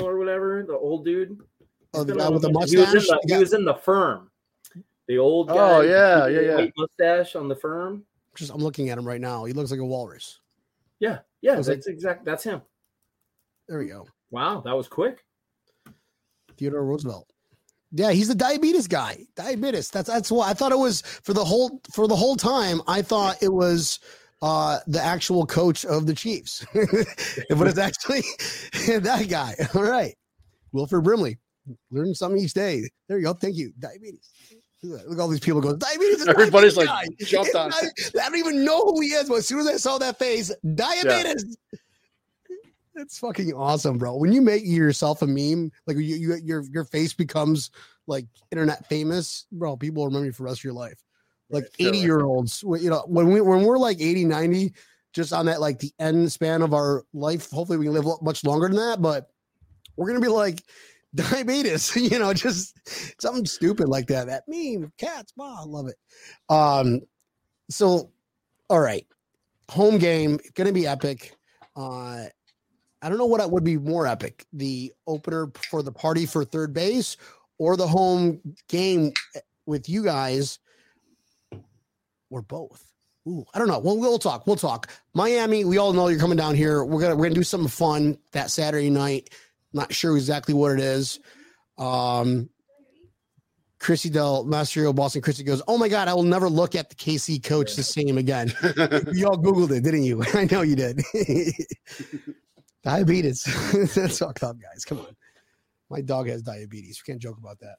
[0.00, 1.40] or whatever, the old dude.
[1.92, 3.06] Oh, the guy with the He was mustache.
[3.08, 3.36] the, Yeah.
[3.36, 4.30] he was in the firm.
[5.08, 5.72] The old oh, guy.
[5.72, 6.54] Oh, yeah, yeah, yeah.
[6.54, 8.04] white Mustache on the firm.
[8.36, 9.44] Just I'm looking at him right now.
[9.44, 10.38] He looks like a walrus.
[11.00, 12.24] Yeah, yeah, Was it- that's exact.
[12.24, 12.62] That's him.
[13.68, 14.06] There we go.
[14.30, 15.24] Wow, that was quick.
[16.58, 17.30] Theodore Roosevelt.
[17.90, 19.26] Yeah, he's the diabetes guy.
[19.34, 19.90] Diabetes.
[19.90, 22.82] That's that's why I thought it was for the whole for the whole time.
[22.86, 24.00] I thought it was
[24.42, 28.20] uh the actual coach of the Chiefs, but it's actually
[29.00, 29.54] that guy.
[29.74, 30.14] All right,
[30.72, 31.38] Wilford Brimley.
[31.90, 32.82] Learn something each day.
[33.08, 33.32] There you go.
[33.34, 33.72] Thank you.
[33.78, 34.30] Diabetes.
[34.82, 36.26] Look at all these people go diabetes.
[36.28, 37.70] Everybody's diabetes like guy." jumped on.
[37.70, 40.18] not- I don't even know who he is, but as soon as I saw that
[40.18, 41.56] face, diabetes.
[42.98, 44.16] That's fucking awesome, bro.
[44.16, 47.70] When you make yourself a meme, like you, you your your face becomes
[48.08, 49.76] like internet famous, bro.
[49.76, 51.00] People will remember you for the rest of your life.
[51.48, 51.88] Like Right, sure.
[51.90, 54.74] 80 year olds, you know, when we when we're like 80, 90,
[55.12, 57.48] just on that like the end span of our life.
[57.52, 59.30] Hopefully, we can live much longer than that, but
[59.96, 60.64] we're gonna be like
[61.14, 62.76] diabetes, you know, just
[63.22, 64.26] something stupid like that.
[64.26, 65.96] That meme, cats, wow, I love it.
[66.52, 67.02] Um,
[67.70, 68.10] so
[68.68, 69.06] all right,
[69.70, 71.36] home game gonna be epic.
[71.76, 72.24] Uh,
[73.00, 76.72] I don't know what would be more epic: the opener for the party for third
[76.72, 77.16] base,
[77.58, 79.12] or the home game
[79.66, 80.58] with you guys,
[82.30, 82.84] or both.
[83.26, 83.78] Ooh, I don't know.
[83.78, 84.46] Well, we'll talk.
[84.46, 84.90] We'll talk.
[85.14, 86.84] Miami, we all know you're coming down here.
[86.84, 89.30] We're gonna we're gonna do something fun that Saturday night.
[89.72, 91.20] Not sure exactly what it is.
[91.76, 92.48] Um,
[93.78, 96.96] Chrissy Del Masterio, Boston Chrissy goes, Oh my God, I will never look at the
[96.96, 98.52] KC coach the same again.
[99.12, 100.22] you all Googled it, didn't you?
[100.34, 101.02] I know you did.
[102.88, 103.42] diabetes.
[103.94, 104.84] That's fucked up, guys.
[104.84, 105.16] Come on.
[105.90, 107.02] My dog has diabetes.
[107.06, 107.76] We can't joke about that.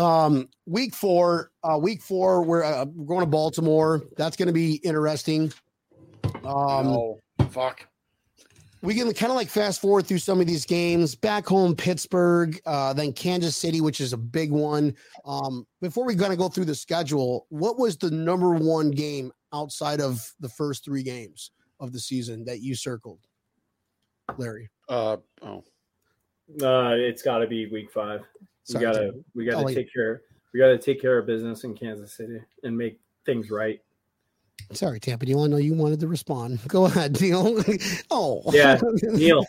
[0.00, 4.02] Um, week four, uh, week four, we're, uh, we're going to Baltimore.
[4.16, 5.52] That's going to be interesting.
[6.44, 7.18] Um, no,
[7.50, 7.86] fuck.
[8.82, 12.60] we can kind of like fast forward through some of these games back home pittsburgh
[12.66, 14.94] uh, then kansas city which is a big one
[15.24, 19.32] um, before we kind of go through the schedule what was the number one game
[19.52, 21.50] outside of the first three games
[21.80, 23.20] of the season that you circled
[24.36, 25.64] larry Uh oh.
[26.62, 28.20] Uh, it's got to be week five.
[28.20, 29.74] We Sorry, gotta we gotta Golly.
[29.74, 30.22] take care
[30.52, 33.80] we gotta take care of business in Kansas City and make things right.
[34.72, 37.62] sorry tampa neil i know you wanted to respond go ahead neil
[38.10, 39.44] oh Yeah, Neil,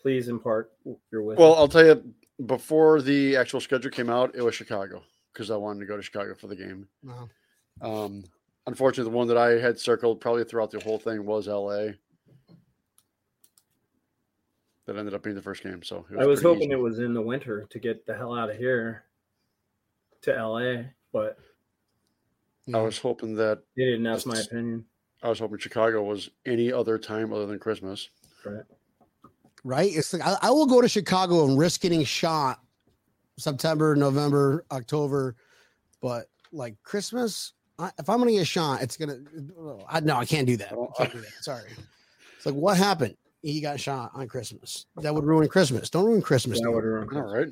[0.00, 0.72] please impart
[1.12, 1.42] your wisdom.
[1.44, 2.14] Well, I'll tell you.
[2.46, 5.02] Before the actual schedule came out, it was Chicago
[5.32, 6.88] because I wanted to go to Chicago for the game.
[7.04, 7.28] Wow.
[7.80, 8.24] Um,
[8.66, 11.92] unfortunately, the one that I had circled probably throughout the whole thing was LA.
[14.86, 15.82] That ended up being the first game.
[15.82, 16.72] So it I was hoping easy.
[16.72, 19.04] it was in the winter to get the hell out of here
[20.22, 20.82] to LA,
[21.12, 21.38] but
[22.72, 24.84] I was hoping that they didn't ask my opinion.
[25.22, 28.08] I was hoping Chicago was any other time other than Christmas.
[28.44, 28.64] Right.
[29.62, 29.90] right?
[29.92, 32.60] It's like I, I will go to Chicago and risk getting shot
[33.38, 35.36] September, November, October,
[36.00, 39.18] but like Christmas, I, if I'm gonna get shot, it's gonna.
[39.88, 40.72] I no, I can't do that.
[40.72, 41.32] I can't do that.
[41.40, 41.70] Sorry.
[42.36, 43.16] It's like what happened?
[43.42, 44.86] He got shot on Christmas.
[44.96, 45.90] That would ruin Christmas.
[45.90, 46.58] Don't ruin Christmas.
[46.60, 46.74] That dude.
[46.74, 47.32] would ruin Christmas.
[47.32, 47.48] right.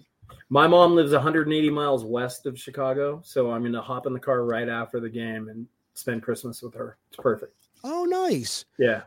[0.49, 4.45] My mom lives 180 miles west of Chicago, so I'm gonna hop in the car
[4.45, 6.97] right after the game and spend Christmas with her.
[7.11, 7.55] It's perfect.
[7.83, 8.65] Oh, nice.
[8.79, 9.03] Yeah.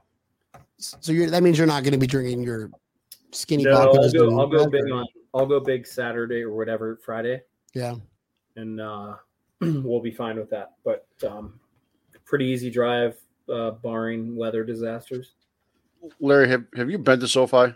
[0.77, 2.69] So you're, that means you're not going to be drinking your
[3.31, 4.39] skinny No, I'll go.
[4.39, 5.05] I'll go big on.
[5.33, 7.41] I'll go big Saturday or whatever Friday,
[7.73, 7.95] Yeah.
[8.55, 9.15] and uh,
[9.83, 10.73] we'll be fine with that.
[10.83, 11.59] But um,
[12.25, 13.17] pretty easy drive,
[13.49, 15.33] uh, barring weather disasters.
[16.19, 17.73] Larry, have, have you been to SoFi?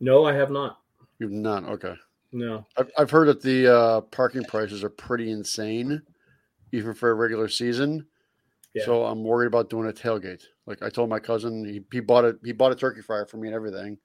[0.00, 0.80] No, I have not.
[1.18, 1.64] You've not.
[1.64, 1.94] Okay.
[2.32, 2.66] No.
[2.76, 6.02] I've, I've heard that the uh, parking prices are pretty insane,
[6.72, 8.06] even for a regular season.
[8.74, 8.84] Yeah.
[8.84, 10.42] So I'm worried about doing a tailgate.
[10.66, 12.36] Like I told my cousin, he, he bought it.
[12.44, 13.98] He bought a turkey fryer for me and everything.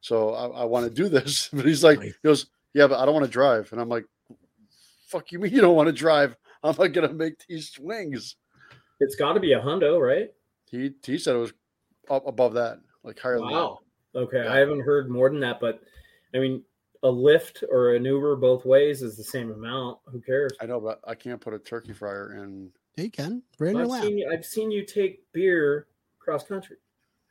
[0.00, 3.04] So I, I want to do this, but he's like, he goes, yeah, but I
[3.04, 4.04] don't want to drive, and I'm like,
[5.12, 6.36] fuck you mean you don't want to drive?
[6.64, 8.36] I'm not gonna make these swings.
[9.00, 10.30] It's got to be a hundo, right?
[10.70, 11.52] He he said it was
[12.10, 13.54] up above that, like higher than that.
[13.54, 13.78] Wow.
[14.14, 14.52] Okay, Yeah.
[14.52, 15.82] I haven't heard more than that, but
[16.34, 16.62] I mean,
[17.02, 19.98] a Lyft or an Uber both ways is the same amount.
[20.06, 20.52] Who cares?
[20.60, 23.42] I know, but I can't put a turkey fryer in Yeah, you can.
[23.58, 25.86] Right in I've seen, you, I've seen you take beer
[26.18, 26.76] cross country.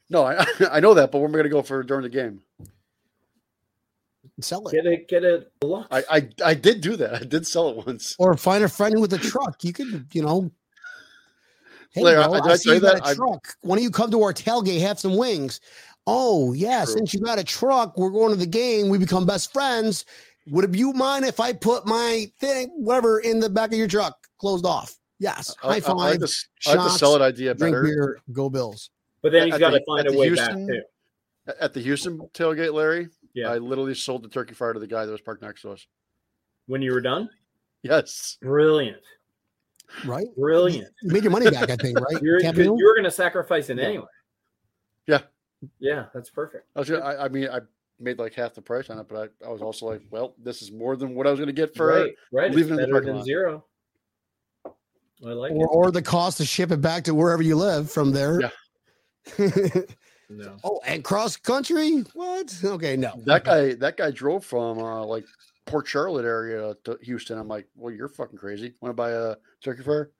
[0.09, 2.09] No, I I know that, but where am I going to go for during the
[2.09, 2.41] game?
[4.39, 4.71] Sell it.
[4.71, 5.87] Get a get a Lux.
[5.91, 7.15] I, I I did do that.
[7.15, 8.15] I did sell it once.
[8.19, 9.63] Or find a friend with a truck.
[9.63, 10.51] You could, you know.
[11.91, 13.05] Hey, Larry, bro, I- I, I see you you got that?
[13.05, 13.55] a I- truck.
[13.61, 15.59] Why don't you come to our tailgate, have some wings?
[16.07, 16.83] Oh, yeah.
[16.85, 16.93] True.
[16.95, 18.89] Since you got a truck, we're going to the game.
[18.89, 20.05] We become best friends.
[20.47, 24.15] Would you mind if I put my thing, whatever, in the back of your truck,
[24.39, 24.95] closed off?
[25.19, 25.53] Yes.
[25.61, 25.95] I, High I, I five.
[25.97, 27.83] like the, s- I like the shots, sell it idea drink better.
[27.83, 28.19] beer.
[28.31, 28.89] Go Bills.
[29.21, 30.81] but then he's at got to find a way Houston- back too.
[31.59, 33.49] At the Houston tailgate, Larry, Yeah.
[33.51, 35.85] I literally sold the turkey fryer to the guy that was parked next to us.
[36.67, 37.29] When you were done,
[37.83, 38.37] Yes.
[38.41, 39.01] brilliant,
[40.05, 40.27] Right?
[40.37, 40.93] brilliant.
[41.01, 42.21] You made your money back, I think, right?
[42.21, 43.83] You're you're going to sacrifice it Yeah.
[43.83, 44.05] anyway.
[45.07, 45.21] Yeah.
[45.79, 46.65] Yeah, that's perfect.
[46.75, 47.59] I, was, gonna- I, I mean, I
[47.99, 50.61] made like half the price on it, but I, I was also like, well, this
[50.61, 52.51] is more than what I was going to get for right, right.
[52.53, 53.25] leaving It's it in the better parking than lot.
[53.25, 53.65] zero.
[55.23, 58.11] I like or, or the cost to ship it back to wherever you live from
[58.11, 58.41] there.
[58.41, 58.49] Yeah.
[60.39, 60.45] it.
[60.45, 60.57] No.
[60.63, 62.03] oh, and cross country?
[62.13, 62.55] What?
[62.63, 63.13] Okay, no.
[63.25, 63.73] that guy.
[63.73, 65.25] That guy drove from uh, like
[65.65, 67.37] Port Charlotte area to Houston.
[67.37, 68.73] I'm like, well, you're fucking crazy.
[68.81, 70.11] Want to buy a turkey fryer?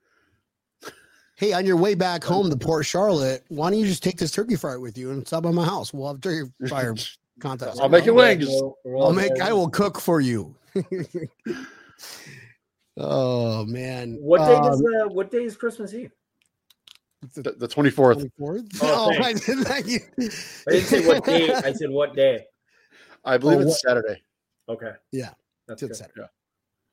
[1.36, 4.30] Hey, on your way back home to Port Charlotte, why don't you just take this
[4.30, 5.92] turkey fryer with you and stop by my house?
[5.92, 6.94] We'll have turkey fryer
[7.40, 7.80] contest.
[7.80, 8.48] I'll make you wings.
[8.86, 9.40] I'll make.
[9.40, 10.54] I will cook for you.
[12.96, 14.18] oh man!
[14.20, 16.12] What day Um, is uh, what day is Christmas Eve?
[17.34, 18.30] The, the 24th.
[18.40, 18.78] 24th?
[18.82, 20.00] Oh, Oh, I didn't thank you.
[20.18, 21.52] I didn't say what day.
[21.54, 22.44] I said what day.
[23.24, 24.22] I believe Oh, it's what- Saturday.
[24.68, 24.92] Okay.
[25.12, 25.30] Yeah,
[25.68, 25.96] That's Good good.
[25.96, 26.22] Saturday.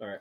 [0.02, 0.20] All right.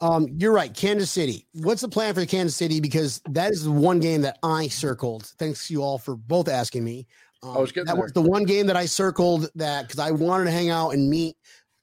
[0.00, 0.72] Um, you're right.
[0.74, 1.46] Kansas City.
[1.54, 2.80] What's the plan for Kansas City?
[2.80, 5.32] Because that is the one game that I circled.
[5.38, 7.06] Thanks you all for both asking me.
[7.42, 8.02] Um, I was getting that there.
[8.02, 11.08] was the one game that I circled that because I wanted to hang out and
[11.08, 11.36] meet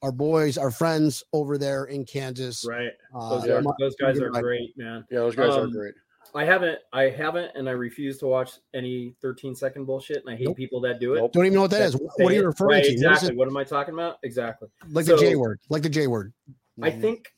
[0.04, 2.66] our boys, our friends over there in Kansas.
[2.68, 2.92] Right.
[3.16, 3.54] Uh, Those, yeah.
[3.56, 4.44] are, my- those guys are right.
[4.44, 5.06] great, man.
[5.10, 5.94] Yeah, those guys are Um, great.
[6.36, 10.36] I haven't, I haven't, and I refuse to watch any 13 second bullshit, and I
[10.36, 10.58] hate Nope.
[10.58, 11.20] people that do it.
[11.20, 11.34] Nope.
[11.34, 11.96] Don't even know what that is.
[11.96, 12.92] What are you referring right, to?
[12.92, 13.30] Exactly.
[13.30, 13.36] it?
[13.36, 14.18] What am I talking about?
[14.24, 14.68] Exactly.
[14.90, 15.60] Like the J word.
[15.70, 16.34] Like the J word.
[16.82, 17.32] I think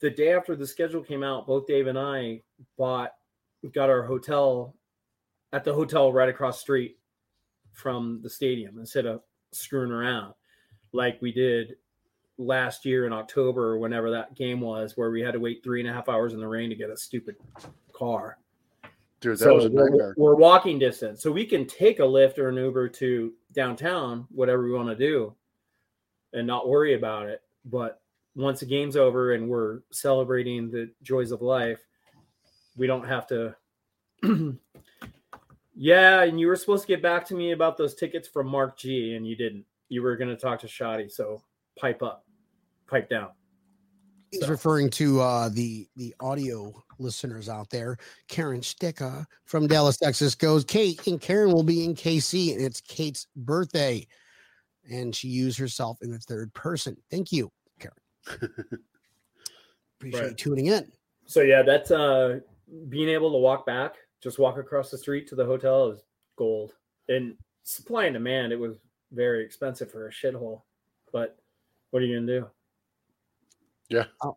[0.00, 2.42] the day after the schedule came out, both Dave and I
[2.76, 3.12] bought,
[3.72, 4.74] got our hotel
[5.52, 6.98] at the hotel right across street
[7.72, 10.34] from the stadium instead of screwing around
[10.92, 11.76] like we did
[12.38, 15.80] last year in October or whenever that game was, where we had to wait three
[15.80, 17.36] and a half hours in the rain to get a stupid
[17.92, 18.38] car.
[19.20, 22.38] dude, that so was a we're- We're, walking distance, so we can take a Lyft
[22.38, 25.34] or an Uber to downtown, whatever we want to do,
[26.32, 27.42] and not worry about it.
[27.64, 28.00] But
[28.34, 31.80] once the game's over and we're celebrating the joys of life,
[32.76, 33.54] we don't have to.
[35.76, 38.76] yeah, and you were supposed to get back to me about those tickets from Mark
[38.78, 39.64] G, and you didn't.
[39.88, 41.42] You were going to talk to Shoddy, so
[41.78, 42.24] pipe up,
[42.88, 43.30] pipe down.
[44.30, 47.96] He's So- referring to uh, the the audio listeners out there.
[48.28, 52.80] Karen Sticka from Dallas, Texas goes, Kate and Karen will be in KC, and it's
[52.80, 54.06] Kate's birthday.
[54.90, 56.96] And she used herself in the third person.
[57.10, 57.96] Thank you, Karen.
[60.00, 60.30] Appreciate Right.
[60.30, 60.90] you tuning in.
[61.26, 62.40] So yeah, that's uh
[62.88, 66.02] being able to walk back, just walk across the street to the hotel is
[66.36, 66.72] gold.
[67.08, 68.78] And supply and demand, it was
[69.12, 70.62] very expensive for a shithole.
[71.12, 71.36] But
[71.92, 72.46] what are you gonna do?
[73.88, 74.04] Yeah.
[74.22, 74.36] Oh.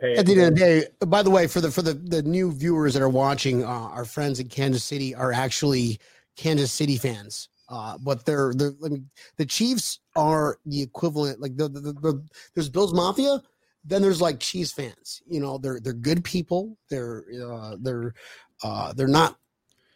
[0.00, 2.22] Pay At the end of the day, by the way, for the for the the
[2.22, 5.98] new viewers that are watching, uh, our friends in Kansas City are actually
[6.36, 7.48] Kansas City fans.
[7.68, 11.40] Uh, but they're they're I mean, the Chiefs are the equivalent.
[11.40, 12.24] Like the, the, the, the
[12.54, 13.42] there's Bills Mafia,
[13.84, 15.22] then there's like Chiefs fans.
[15.26, 16.76] You know, they're they're good people.
[16.88, 18.14] They're uh, they're
[18.62, 19.38] uh, they're not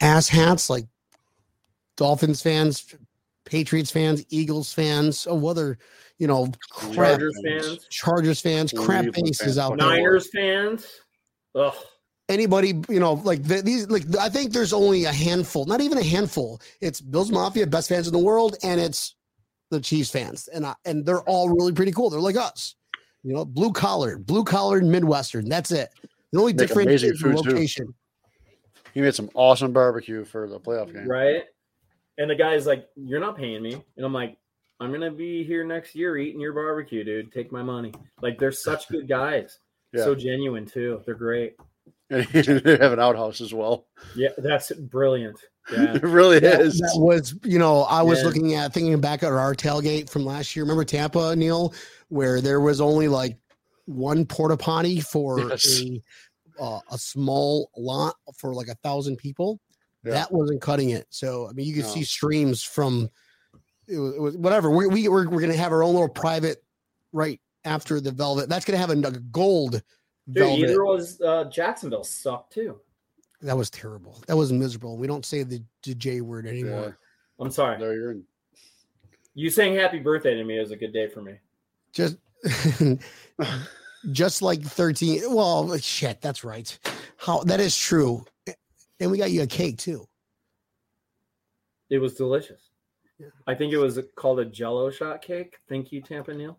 [0.00, 0.86] ass hats like
[1.96, 2.94] Dolphins fans,
[3.46, 5.78] Patriots fans, Eagles fans, oh, or other
[6.18, 9.58] you know crap Chargers fans, Chargers fans, crap Cleveland bases fans.
[9.58, 10.86] out there Niners fans.
[11.54, 11.74] Ugh.
[12.28, 15.96] anybody, you know, like the, these, like I think there's only a handful, not even
[15.96, 16.60] a handful.
[16.82, 19.14] It's Bills Mafia, best fans in the world, and it's
[19.70, 22.10] the Chiefs fans, and I, and they're all really pretty cool.
[22.10, 22.74] They're like us,
[23.22, 25.48] you know, blue collar, blue collar, Midwestern.
[25.48, 25.90] That's it.
[26.32, 27.50] The only difference is the food, too.
[27.50, 27.94] location.
[28.92, 31.08] He made some awesome barbecue for the playoff game.
[31.08, 31.44] Right.
[32.18, 33.74] And the guy's like, You're not paying me.
[33.96, 34.36] And I'm like,
[34.80, 37.32] I'm gonna be here next year eating your barbecue, dude.
[37.32, 37.92] Take my money.
[38.20, 39.58] Like they're such good guys.
[39.92, 40.04] Yeah.
[40.04, 41.02] So genuine too.
[41.06, 41.56] They're great.
[42.08, 43.86] And he have an outhouse as well.
[44.14, 45.40] Yeah, that's brilliant.
[45.72, 45.94] Yeah.
[45.96, 46.78] It really That, is.
[46.78, 48.26] that was, you know, I was Yeah.
[48.26, 50.64] looking at thinking back at our tailgate from last year.
[50.64, 51.74] Remember Tampa, Neil,
[52.08, 53.36] where there was only like
[53.86, 55.80] one porta potty for Yes.
[55.82, 56.02] a
[56.60, 59.58] uh, a small lot for like a thousand people.
[60.06, 60.12] Yeah.
[60.12, 61.06] That wasn't cutting it.
[61.10, 61.90] So I mean, you could No.
[61.90, 63.10] see streams from
[63.88, 64.70] it was, it was whatever.
[64.70, 66.62] We, we we're, we're gonna have our own little private
[67.12, 68.48] right after the velvet.
[68.48, 69.82] That's gonna have a, a gold
[70.30, 70.58] Dude, velvet.
[70.70, 72.80] either was uh, Jacksonville sucked too.
[73.42, 74.22] That was terrible.
[74.28, 74.96] That was miserable.
[74.96, 76.98] We don't say the, the J word Yeah, anymore.
[77.38, 77.78] I'm sorry.
[77.78, 78.24] there you're in.
[79.34, 81.34] You saying happy birthday to me is a good day for me.
[81.92, 82.16] Just
[84.12, 85.22] just like 13.
[85.34, 86.76] Well, shit, that's right.
[87.18, 88.24] How that is true.
[89.00, 90.06] And we got you a cake too.
[91.90, 92.70] It was delicious.
[93.18, 93.28] Yeah.
[93.46, 95.56] I think it was called a Jello shot cake.
[95.68, 96.58] Thank you, Tampa Neil.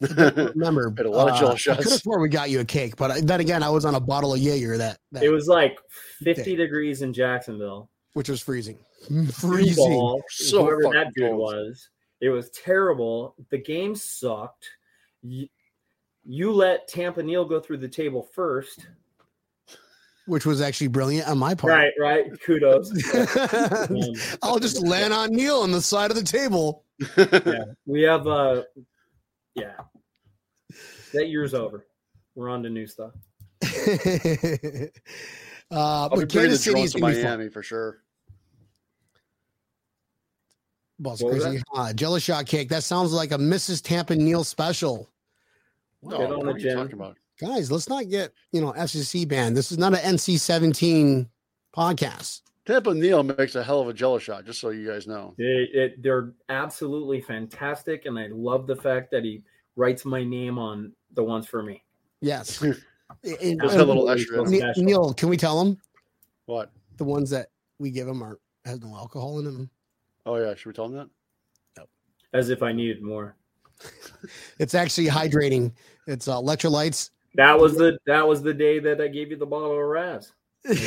[0.00, 2.02] Remember, Had a lot of Jello uh, I could have shots.
[2.02, 4.32] swore we got you a cake, but I- then again, I was on a bottle
[4.34, 5.78] of Jaeger that, that It was like
[6.22, 6.56] 50 Day.
[6.56, 7.90] degrees in Jacksonville.
[8.12, 8.78] which was freezing.
[9.32, 9.76] Freezing.
[9.76, 11.40] ball, So whoever that dude cold.
[11.40, 11.88] was.
[12.20, 13.34] It was terrible.
[13.50, 14.66] The game sucked.
[15.22, 15.46] You,
[16.24, 18.86] you let Tampa Neil go through the table first.
[20.28, 21.72] Which was actually brilliant on my part.
[21.72, 22.26] Right, right.
[22.42, 22.92] Kudos.
[24.42, 26.84] I'll just land on Neil on the side of the table.
[27.16, 27.64] yeah.
[27.86, 28.62] We have uh
[29.54, 29.72] yeah.
[31.14, 31.86] That year's over.
[32.34, 33.12] We're on to new stuff.
[33.62, 33.68] uh,
[35.72, 37.22] I'll be but bringing Kansas City is to gonna fun.
[37.22, 38.02] Miami for sure.
[40.98, 41.62] Boss What was crazy.
[41.74, 42.68] Uh, Jello shot cake.
[42.68, 43.82] That sounds like a Mrs.
[43.82, 45.08] Tampa Neil special.
[46.02, 47.16] No, Get on what the are you talking about?
[47.40, 49.56] Guys, let's not get you know FCC banned.
[49.56, 51.28] This is not an NC seventeen
[51.74, 52.42] podcast.
[52.66, 55.34] Tampa Neil makes a hell of a jello shot, just so you guys know.
[55.38, 59.42] It, it, they're absolutely fantastic, and I love the fact that he
[59.76, 61.82] writes my name on the ones for me.
[62.20, 62.62] Yes.
[63.24, 64.36] And- Just and- a little extra.
[64.36, 65.78] So Ne- Neil, can we tell them
[66.44, 66.70] What?
[66.98, 69.70] the ones that we give them are has no alcohol in them?
[70.26, 71.08] Oh yeah, should we tell him that?
[71.78, 71.84] No.
[72.34, 73.34] As if I needed more.
[74.58, 75.72] It's actually hydrating.
[76.06, 77.10] It's uh, electrolytes.
[77.38, 80.32] That was the that was the day that I gave you the bottle of Raz.
[80.64, 80.80] That's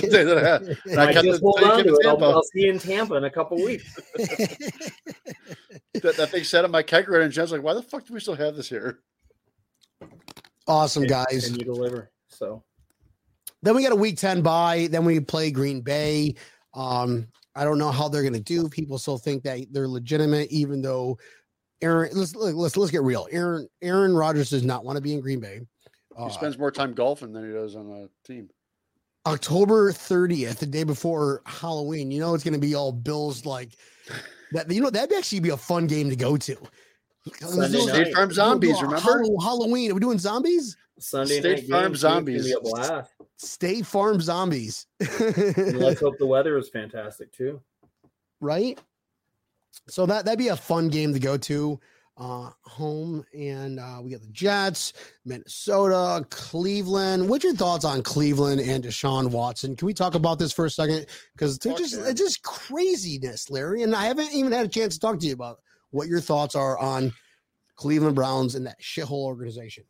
[0.00, 0.62] the day that I had.
[0.86, 2.06] And I, kept just it- hold I on kept to it it.
[2.08, 3.96] I'll, I'll see you in Tampa in a couple weeks.
[6.02, 8.20] That, that thing sat on my kegerator, and Jen's like, "Why the fuck do we
[8.20, 9.00] still have this here?"
[10.66, 11.46] awesome And- guys.
[11.48, 12.10] and you deliver.
[12.28, 12.62] So
[13.62, 14.88] Then we got a week 10 bye.
[14.90, 16.36] Then we play Green Bay.
[16.72, 18.68] Um, I don't know how they're gonna do.
[18.68, 21.18] People still think that they're legitimate, even though
[21.82, 23.26] Aaron let's let's let's get real.
[23.30, 25.60] Aaron Aaron Rodgers does not want to be in Green Bay.
[26.16, 28.48] Uh, He spends more time golfing than he does on a team.
[29.26, 32.10] October 30th, the day before Halloween.
[32.10, 33.76] You know it's gonna be all Bills like
[34.52, 34.70] that.
[34.70, 36.56] You know that'd actually be a fun game to go to.
[37.40, 37.94] Sunday Those- night.
[38.06, 39.24] State Farm Zombies, Hallow- remember?
[39.42, 39.90] Halloween.
[39.90, 40.76] Are we doing zombies?
[40.98, 42.54] Sunday State night Farm games, dude, it's gonna be Zombies.
[42.54, 43.12] a blast.
[43.36, 44.86] State Farm Zombies.
[45.00, 47.60] Let's hope the weather is fantastic too.
[48.40, 48.78] right?
[49.88, 51.78] So that that'd be a fun game to go to.
[52.16, 54.92] Uh, home and uh, we got the Jets,
[55.24, 57.26] Minnesota, Cleveland.
[57.26, 59.74] What's your thoughts on Cleveland and Deshaun Watson?
[59.74, 61.06] Can we talk about this for a second?
[61.32, 63.84] Because they're just it's just craziness, Larry.
[63.84, 65.60] And I haven't even had a chance to talk to you about
[65.92, 67.12] what your thoughts are on
[67.76, 69.84] Cleveland Browns and that shithole organization.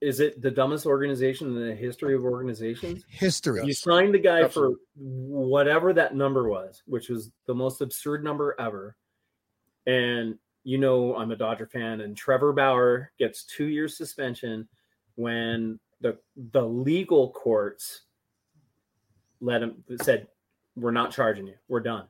[0.00, 3.04] Is it the dumbest organization in the history of organizations?
[3.08, 3.64] History.
[3.64, 4.76] You signed the guy Absolutely.
[4.76, 8.96] for whatever that number was, which was the most absurd number ever.
[9.86, 14.68] And you know, I'm a Dodger fan, and Trevor Bauer gets two years suspension
[15.14, 16.18] when the
[16.52, 18.02] the legal courts
[19.40, 20.26] let him said,
[20.76, 21.54] "We're not charging you.
[21.68, 22.04] We're done.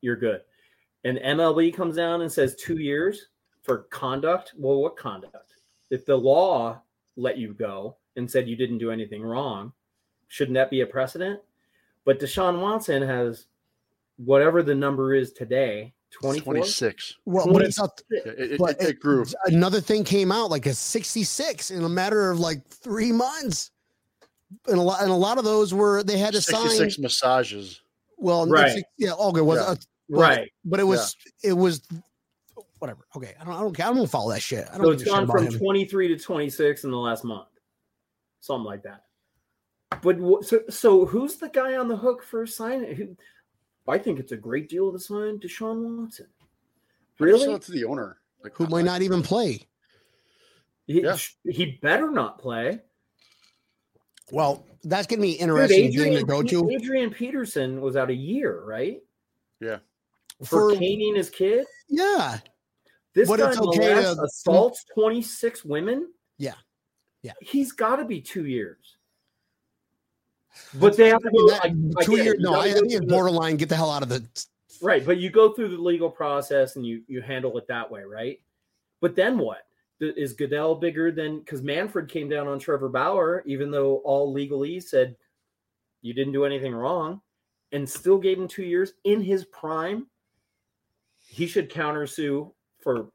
[0.00, 0.40] You're good."
[1.04, 3.28] And MLB comes down and says two years
[3.62, 4.54] for conduct.
[4.58, 5.54] Well, what conduct?
[5.90, 6.82] If the law
[7.14, 9.72] let you go and said you didn't do anything wrong,
[10.26, 11.38] shouldn't that be a precedent?
[12.04, 13.46] But Deshaun Watson has
[14.16, 16.54] whatever the number is today, 24.
[16.54, 17.14] 26.
[17.24, 19.24] well, but it's up, Yeah, it, it, But it, it grew.
[19.46, 23.70] another thing came out like a 66 in a matter of like three months.
[24.66, 26.62] And a lot, and a lot of those were they had to sign.
[26.70, 27.80] 66 massages.
[28.18, 28.74] Well, Right.
[28.74, 28.84] right.
[28.98, 29.64] yeah, okay, was Yeah.
[29.66, 29.76] uh,
[30.08, 30.50] Right.
[30.64, 31.86] but it was it was
[32.80, 33.06] whatever.
[33.14, 33.86] Okay, I don't I don't care.
[33.86, 34.66] I don't follow that shit.
[34.72, 35.58] I don't So give it's a shit gone from him.
[35.58, 37.46] 23 to 26 in the last month.
[38.40, 39.04] Something like that.
[40.02, 43.16] But so, so who's the guy on the hook for signing?
[43.86, 46.26] Who, I think it's a great deal to sign Deshaun Watson.
[47.18, 47.46] Really?
[47.46, 47.58] Really?
[47.58, 48.18] to the owner.
[48.42, 49.66] Like, Who might not even play.
[50.86, 51.16] He, Yeah.
[51.44, 52.80] he better not play.
[54.32, 58.10] Well, that's gonna be Dude, interesting game to Adrian, go to Adrian Peterson was out
[58.10, 59.00] a year, right?
[60.44, 61.66] For, for caning his kid.
[61.88, 62.38] yeah.
[63.12, 66.12] This But guy it's okay to- assaults 26 women.
[66.38, 66.54] Yeah.
[67.22, 67.32] Yeah.
[67.42, 68.96] He's got to be two years.
[70.74, 71.48] But they have to go.
[71.50, 72.36] That- I- two years.
[72.38, 73.56] No, I, I think it's borderline.
[73.56, 74.26] Get the hell out of the.
[74.82, 78.02] Right, but you go through the legal process and you you handle it that way,
[78.02, 78.40] right?
[79.00, 79.66] But then what?
[80.00, 84.84] Is Goodell bigger than because Manfred came down on Trevor Bauer, even though all legalese
[84.84, 85.14] said
[86.00, 87.20] you didn't do anything wrong,
[87.72, 90.06] and still gave him two years in his prime?
[91.26, 92.50] He should countersue
[92.82, 93.10] for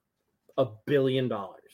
[0.57, 1.64] a billion dollars.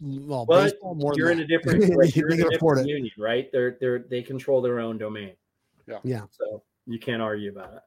[0.00, 2.94] Well, But more you're in a different, like, you're in a can afford different it.
[2.94, 3.50] union, right?
[3.52, 5.32] They're they're they control their own domain.
[5.88, 5.98] Yeah.
[6.04, 6.22] Yeah.
[6.30, 7.82] So you can't argue about it.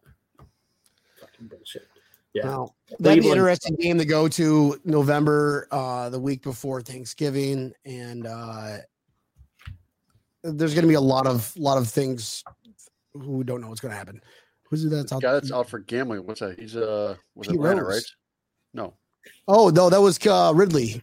[1.19, 1.87] Fucking bullshit.
[2.33, 2.45] Yeah.
[2.45, 7.73] Well, that'd be an interesting game to go to November, uh, the week before Thanksgiving,
[7.85, 8.77] and uh,
[10.43, 12.43] there's going to be a lot of lot of things
[13.13, 14.21] who don't know what's going to happen.
[14.69, 15.21] Who's that's The out?
[15.21, 16.25] guy that's out for gambling.
[16.25, 16.57] What's that?
[16.57, 17.93] He's uh was Pete Atlanta, Rose.
[17.95, 18.03] right?
[18.73, 18.93] No,
[19.47, 21.01] Oh no, that was uh, Ridley,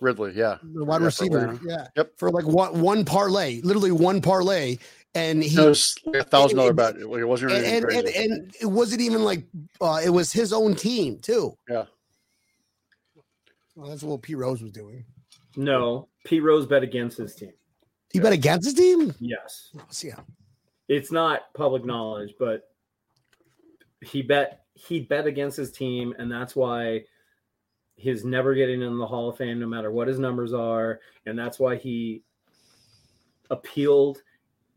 [0.00, 0.32] Ridley.
[0.34, 1.38] Yeah, the wide Yeah, for receiver.
[1.38, 1.60] Atlanta.
[1.64, 2.12] Yeah, Yep.
[2.16, 4.78] for like one one parlay, literally one parlay,
[5.14, 6.96] and he it was like a thousand dollar bet.
[6.96, 9.44] It wasn't and anything and, and, and it wasn't even like
[9.80, 11.56] uh, it was his own team too.
[11.68, 11.84] Yeah.
[13.76, 15.04] Well, that's what Pete Rose was doing.
[15.56, 17.52] No, Pete Rose bet against his team.
[18.12, 19.14] He bet against his team.
[19.20, 19.70] Yes.
[19.78, 20.20] Oh, see, yeah.
[20.88, 22.68] It's not public knowledge, but
[24.02, 27.04] he bet he bet against his team, and that's why
[28.00, 31.38] he's never getting in the Hall of Fame, no matter what his numbers are, and
[31.38, 32.22] that's why he
[33.50, 34.22] appealed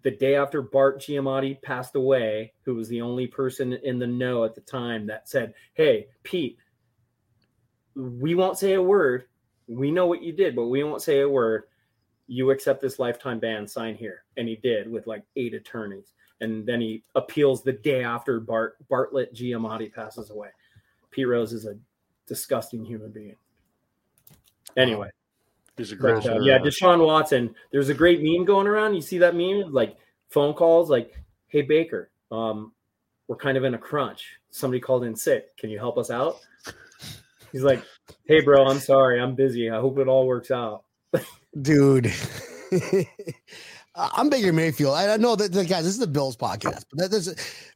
[0.01, 4.43] the day after Bart Giamatti passed away, who was the only person in the know
[4.43, 6.57] at the time that said, "Hey, Pete,
[7.95, 9.25] we won't say a word.
[9.67, 11.63] We know what you did, but we won't say a word.
[12.27, 14.23] You accept this lifetime ban, sign here.
[14.37, 16.13] And he did with like eight attorneys.
[16.41, 20.49] And then he appeals the day after Bart Bartlett Giamatti passes away.
[21.11, 21.77] Pete Rose is a
[22.27, 23.35] disgusting human being.
[24.77, 25.09] Anyway,
[25.77, 27.55] He's the but, uh, yeah, Deshaun Watson.
[27.71, 28.93] There's a great meme going around.
[28.93, 29.71] You see that meme?
[29.73, 29.97] Like
[30.29, 31.13] phone calls, like,
[31.47, 32.73] "Hey Baker, um,
[33.27, 34.37] we're kind of in a crunch.
[34.51, 35.55] Somebody called in sick.
[35.57, 36.39] Can you help us out?"
[37.51, 37.83] He's like,
[38.25, 39.69] "Hey, bro, I'm sorry, I'm busy.
[39.69, 40.83] I hope it all works out."
[41.61, 42.11] dude.
[43.95, 44.95] I'm Baker Mayfield.
[44.95, 47.72] I I know that, that guys, this is the Bills podcast, but that, that's,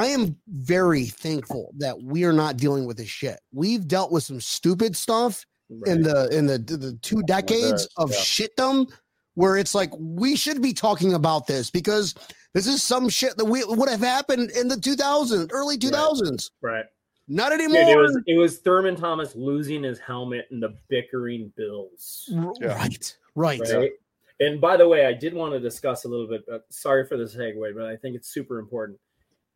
[0.00, 3.38] I am very thankful that we are not dealing with this shit.
[3.52, 5.44] We've dealt with some stupid stuff
[5.84, 8.16] in the in the the two decades that, of yeah.
[8.16, 8.90] shitdom
[9.34, 12.14] where it's like we should be talking about this because
[12.54, 16.50] this is some shit that we would have happened in the 2000s, early 2000s.
[16.62, 16.86] right.
[17.28, 17.92] Not Dude, anymore.
[17.92, 22.24] it was it was Thurman Thomas losing his helmet and the bickering Bills.
[22.58, 22.68] Yeah.
[22.68, 23.60] Right, right.
[23.60, 23.92] right?
[24.40, 26.44] And by the way, I did want to discuss a little bit.
[26.48, 28.98] But sorry for the segue, but I think it's super important.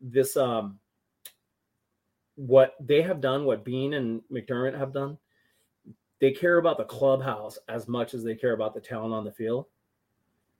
[0.01, 0.79] This, um,
[2.35, 5.17] what they have done, what Beane and McDermott have done,
[6.19, 9.31] they care about the clubhouse as much as they care about the talent on the
[9.31, 9.65] field,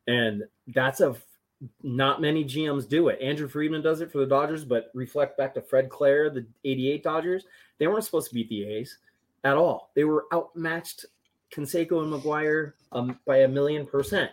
[0.08, 1.16] and that's a
[1.82, 3.20] not many GMs do it.
[3.22, 7.04] Andrew Friedman does it for the Dodgers, but reflect back to Fred Claire, the '88
[7.04, 7.46] Dodgers.
[7.78, 8.98] They weren't supposed to beat the A's
[9.44, 9.92] at all.
[9.96, 11.06] They were outmatched
[11.52, 14.32] Canseco and McGwire um, by a million percent.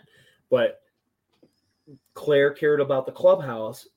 [0.49, 0.81] But
[2.13, 3.87] Claire cared about the clubhouse,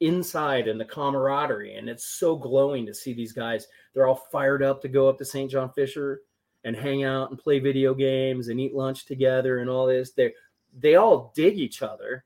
[0.00, 1.76] inside and the camaraderie.
[1.76, 3.66] And it's so glowing to see these guys.
[3.94, 5.50] They're all fired up to go up to St.
[5.50, 6.22] John Fisher
[6.64, 10.10] and hang out and play video games and eat lunch together and all this.
[10.10, 10.34] They
[10.78, 12.24] they all dig each other,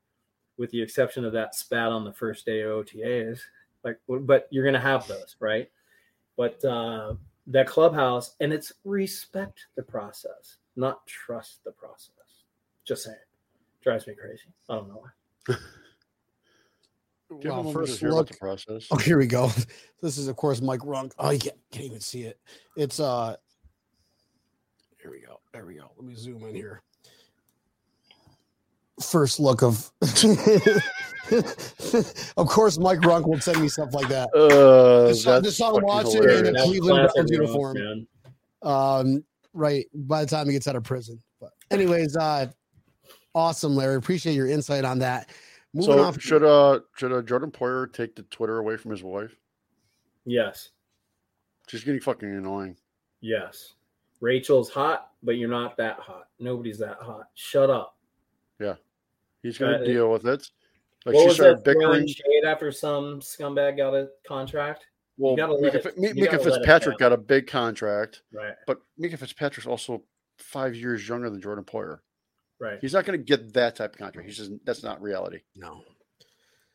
[0.56, 3.40] with the exception of that spat on the first day of OTAs.
[3.84, 5.70] Like, but you're gonna have those, right?
[6.36, 7.14] But uh,
[7.48, 12.14] that clubhouse and it's respect the process, not trust the process.
[12.84, 13.16] Just saying,
[13.82, 14.52] drives me crazy.
[14.68, 15.02] I don't know
[15.46, 15.56] why.
[17.40, 18.28] Give Well, first look.
[18.28, 18.86] the process.
[18.90, 19.50] Oh, here we go.
[20.02, 21.12] This is, of course, Mike Runk.
[21.18, 22.40] Oh, you can't, can't even see it.
[22.74, 23.36] It's uh.
[25.02, 25.40] Here we go.
[25.52, 25.90] There we go.
[25.94, 26.82] Let me zoom in here.
[29.02, 29.90] First look of.
[32.38, 34.30] of course, Mike Runk will send me stuff like that.
[34.34, 37.76] Uh, that's Deshaun fucking Watson in a Cleveland Browns uniform.
[37.78, 38.06] man.
[38.62, 41.20] Um, right by the time he gets out of prison.
[41.40, 42.46] But anyways, uh,
[43.34, 43.96] awesome, Larry.
[43.96, 45.28] Appreciate your insight on that.
[45.74, 46.20] Moving So off.
[46.20, 49.36] should uh should uh, Jordan Poyer take the Twitter away from his wife?
[50.24, 50.70] Yes,
[51.68, 52.76] She's getting fucking annoying.
[53.20, 53.74] yes.
[54.20, 56.28] Rachel's hot, but you're not that hot.
[56.38, 57.28] Nobody's that hot.
[57.34, 57.96] Shut up.
[58.58, 58.74] Yeah.
[59.42, 60.46] He's gonna Uh, deal with it.
[61.06, 62.06] Like what she was started that bickering.
[62.06, 64.84] shade after some scumbag got a contract?
[65.16, 68.22] Well, Minkah, it- Fi- you Mi- Minkah gotta let it Fitzpatrick got a big contract,
[68.32, 70.02] Right, but Minkah Fitzpatrick's also
[70.38, 72.00] five years younger than Jordan Poyer.
[72.60, 72.78] Right.
[72.80, 74.28] He's not going to get that type of contract.
[74.28, 75.40] He's just that's not reality.
[75.56, 75.82] no.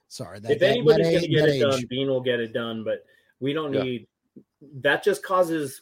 [0.08, 0.40] Sorry.
[0.40, 1.84] That, if that- anybody's going to get that it done.
[1.90, 2.84] Beane will get it done.
[2.84, 3.06] But
[3.40, 3.84] we don't Yeah.
[3.84, 4.08] need.
[4.82, 5.82] That just causes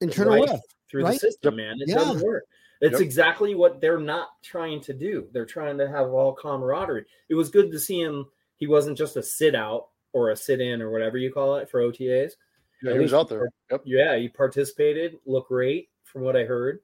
[0.00, 0.74] internal right lift.
[0.90, 1.12] through right?
[1.14, 1.56] the system, Yep.
[1.56, 1.76] man.
[1.80, 1.94] It Yeah.
[1.96, 2.44] doesn't work.
[2.80, 3.00] It's Yep.
[3.00, 5.28] exactly what they're not trying to do.
[5.32, 7.06] They're trying to have all camaraderie.
[7.28, 8.30] It was good to see him.
[8.56, 11.70] He wasn't just a sit out or a sit in or whatever you call it
[11.70, 12.36] for OTAs.
[12.82, 13.48] Yeah, he was out there.
[13.70, 13.82] Yep.
[13.84, 15.20] Yeah, he participated.
[15.24, 16.80] Looked great from what I heard,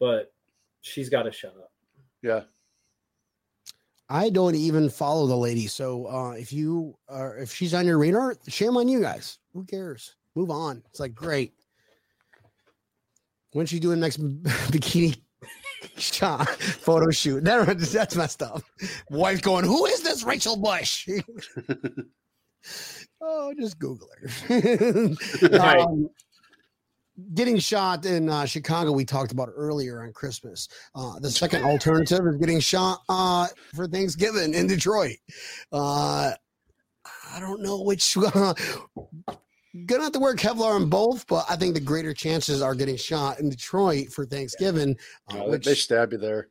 [0.00, 0.32] but
[0.80, 1.72] she's got to shut up.
[2.22, 2.42] Yeah.
[4.10, 5.66] I don't even follow the lady.
[5.66, 9.38] So uh, if you are, if she's on your radar, shame on you guys.
[9.52, 10.16] Who cares?
[10.34, 10.82] Move on.
[10.88, 11.52] It's like great.
[13.52, 14.18] When's she doing next
[14.72, 15.20] bikini
[15.96, 17.44] shot photo shoot?
[17.44, 18.62] That, that's messed up.
[19.10, 21.06] Wife going, who is this Rachel Bush?
[23.20, 24.28] oh, just Google her.
[25.50, 25.80] Right.
[25.80, 26.08] Um,
[27.34, 30.68] getting shot in uh, Chicago, we talked about earlier on Christmas.
[30.94, 35.16] Uh, the second alternative is getting shot uh, for Thanksgiving in Detroit.
[35.72, 36.32] Uh,
[37.32, 38.16] I don't know which.
[39.86, 42.96] Gonna have to wear Kevlar on both, but I think the greater chances are getting
[42.96, 44.96] shot in Detroit for Thanksgiving.
[45.30, 46.48] Uh, they- which they stab you there.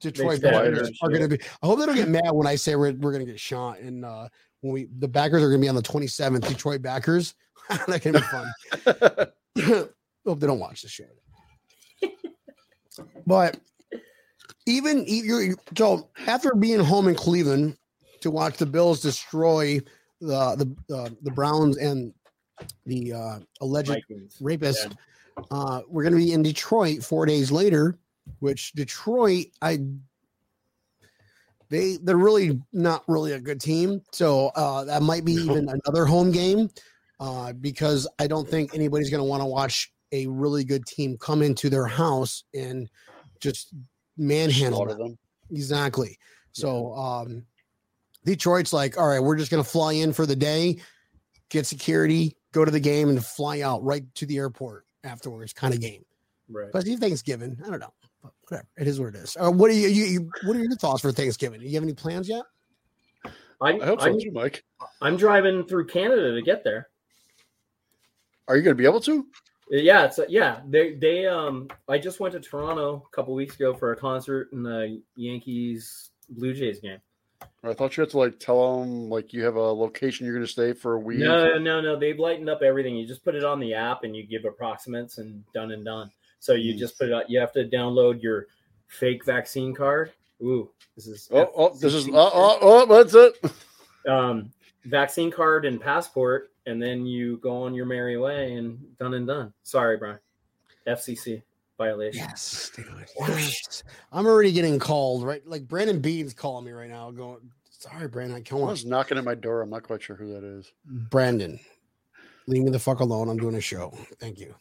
[0.00, 1.38] Detroit Backers are going to be.
[1.62, 3.78] I hope they don't get mad when I say we're, we're going to get shot.
[3.78, 4.28] And uh,
[4.60, 7.34] when we the backers are going to be on the 27th, Detroit backers.
[7.86, 9.88] that can be fun.
[10.26, 11.04] hope they don't watch the show.
[13.26, 13.58] but
[14.66, 17.76] even you're, so after being home in Cleveland
[18.20, 19.80] to watch the Bills destroy
[20.20, 22.12] the the uh, the Browns and
[22.86, 24.36] the uh, alleged Vikings.
[24.40, 24.88] rapist.
[25.50, 27.98] Uh, we're going to be in Detroit four days later,
[28.38, 29.80] which Detroit, I
[31.68, 34.00] they they're really not really a good team.
[34.12, 36.70] So uh, that might be even another home game
[37.20, 41.16] uh, because I don't think anybody's going to want to watch a really good team
[41.18, 42.88] come into their house and
[43.40, 43.74] just
[44.16, 44.98] manhandle them.
[44.98, 45.18] them.
[45.50, 46.18] Exactly.
[46.52, 47.44] So um
[48.24, 50.78] Detroit's like, all right, we're just gonna fly in for the day,
[51.48, 55.74] get security, go to the game, and fly out right to the airport afterwards, kind
[55.74, 56.04] of game.
[56.48, 56.70] Right.
[56.72, 57.58] But it's Thanksgiving.
[57.66, 57.92] I don't know.
[58.22, 58.68] But whatever.
[58.78, 59.36] It is what it is.
[59.38, 61.60] Uh, what are you, you, you what are your thoughts for Thanksgiving?
[61.60, 62.44] Do you have any plans yet?
[63.60, 64.64] I'm, I hope so I'm, too, Mike.
[65.02, 66.88] I'm driving through Canada to get there.
[68.48, 69.26] Are you going to be able to?
[69.70, 70.60] Yeah, it's yeah.
[70.68, 71.68] They they um.
[71.88, 76.10] I just went to Toronto a couple weeks ago for a concert in the Yankees
[76.28, 76.98] Blue Jays game.
[77.62, 80.46] I thought you had to like tell them like you have a location you're going
[80.46, 81.20] to stay for a week.
[81.20, 81.98] No, no, no.
[81.98, 82.94] They've lightened up everything.
[82.94, 86.10] You just put it on the app and you give approximates and done and done.
[86.40, 86.78] So you Mm.
[86.78, 87.30] just put it out.
[87.30, 88.46] You have to download your
[88.86, 90.12] fake vaccine card.
[90.42, 93.52] Ooh, this is Oh, oh, this is oh, oh, oh, that's it.
[94.08, 94.52] um,
[94.84, 99.26] vaccine card and passport, and then you go on your merry way and done and
[99.26, 99.52] done.
[99.62, 100.18] Sorry, Brian.
[100.86, 101.42] FCC
[101.78, 102.20] violation.
[102.20, 102.86] Yes, dude.
[104.12, 105.46] I'm already getting called, right?
[105.46, 107.38] Like Brandon Beane's calling me right now, going,
[107.70, 109.62] sorry, Brandon, I can't I watch was knocking at my door.
[109.62, 110.72] I'm not quite sure who that is.
[110.84, 111.58] Brandon,
[112.46, 113.28] leave me the fuck alone.
[113.28, 113.96] I'm doing a show.
[114.18, 114.54] Thank you.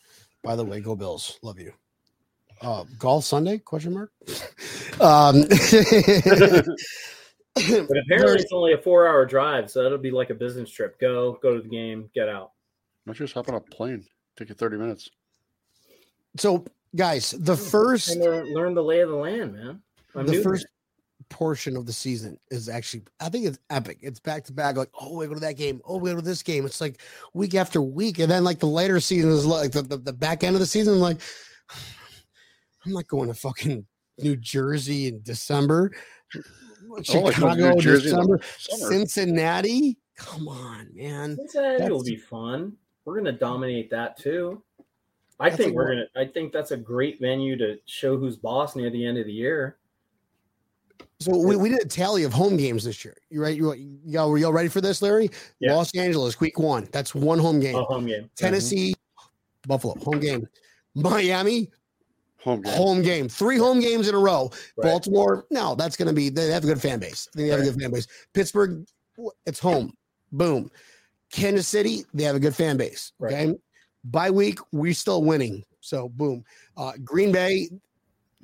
[0.43, 1.39] By the way, go Bills.
[1.41, 1.73] Love you.
[2.61, 3.57] Uh, golf Sunday?
[3.59, 4.11] Question mark.
[5.01, 5.43] Um,
[7.87, 10.99] But apparently, it's only a four-hour drive, so that'll be like a business trip.
[10.99, 12.51] Go, go to the game, get out.
[13.05, 14.05] Not just hop on a plane.
[14.35, 15.09] Take you 30 minutes.
[16.37, 19.81] so, guys, the first And learn, learn the lay of the land, man.
[20.15, 21.25] I'm the first here.
[21.29, 23.99] portion of the season is actually I think it's epic.
[24.01, 26.21] It's back to back, like, oh, we go to that game, oh, we go to
[26.23, 26.65] this game.
[26.65, 27.01] It's like
[27.33, 28.19] week after week.
[28.19, 30.65] And then like the later season is like the, the, the back end of the
[30.65, 31.17] season, like
[32.85, 33.85] I'm not going to fucking
[34.19, 35.91] New Jersey in December.
[36.97, 38.91] I don't like going to Chicago, New Jersey in the December, summer.
[38.91, 39.97] Cincinnati.
[40.15, 41.35] Come on, man.
[41.37, 42.73] Cincinnati will be fun.
[43.05, 44.63] We're gonna dominate that too.
[45.39, 46.05] I think we're gonna.
[46.15, 49.33] I think that's a great venue to show who's boss near the end of the
[49.33, 49.77] year.
[51.19, 53.15] So we, we did a tally of home games this year.
[53.29, 53.55] You right?
[53.55, 53.73] You
[54.05, 55.29] y'all were y'all ready for this, Larry?
[55.59, 55.73] Yeah.
[55.73, 56.87] Los Angeles, week one.
[56.91, 57.75] That's one home game.
[57.75, 58.23] A home game.
[58.23, 58.27] Mm-hmm.
[58.35, 58.93] Tennessee,
[59.67, 60.47] Buffalo, home game.
[60.95, 61.71] Miami,
[62.43, 62.73] Home game.
[62.73, 63.29] home game.
[63.29, 64.51] Three home games in a row.
[64.77, 64.89] Right.
[64.89, 67.27] Baltimore, no, that's going to be, they have a good fan base.
[67.33, 68.07] They have a good fan base.
[68.33, 68.85] Pittsburgh,
[69.45, 69.93] it's home.
[70.31, 70.69] Boom.
[71.31, 73.13] Kansas City, they have a good fan base.
[73.17, 73.33] Right.
[73.33, 73.55] Okay.
[74.03, 75.63] By week, we're still winning.
[75.79, 76.43] So, boom.
[76.75, 77.69] Uh, Green Bay,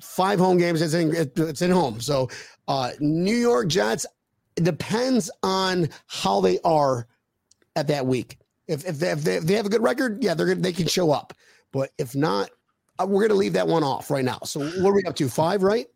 [0.00, 0.80] five home games.
[0.80, 2.00] It's in, it's in home.
[2.00, 2.30] So,
[2.68, 4.06] uh, New York Jets,
[4.56, 7.06] it depends on how they are
[7.76, 8.38] at that week.
[8.66, 10.72] If, if, they, if, they, if they have a good record, yeah, they're gonna, they
[10.72, 11.34] can show up.
[11.72, 12.50] But if not,
[13.06, 14.38] we're going to leave that one off right now.
[14.44, 15.28] So what are we up to?
[15.28, 15.86] Five, right?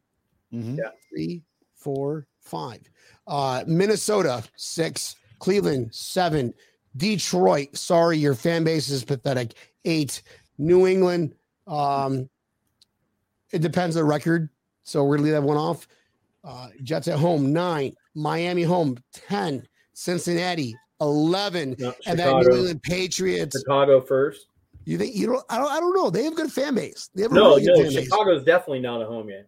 [0.52, 0.76] Mhm.
[0.78, 0.90] Yeah.
[1.10, 1.42] Three,
[1.74, 2.80] four, five.
[3.26, 5.16] Uh, Minnesota, six.
[5.38, 6.54] Cleveland, seven.
[6.96, 9.54] Detroit, sorry, your fan base is pathetic.
[9.84, 10.22] Eight.
[10.58, 11.34] New England,
[11.66, 12.28] um,
[13.52, 14.48] it depends on the record.
[14.84, 15.88] So we're going to leave that one off.
[16.44, 17.94] Uh, Jets at home, nine.
[18.14, 19.66] Miami home, 10.
[19.94, 21.74] Cincinnati, 11.
[21.78, 23.58] No, And then New England Patriots.
[23.58, 24.46] Chicago first.
[24.84, 25.44] You think you don't?
[25.48, 25.70] I don't.
[25.70, 26.10] I don't know.
[26.10, 27.08] They have good fan base.
[27.14, 28.04] They have a No, really good no, base.
[28.04, 29.44] Chicago's definitely not a home game.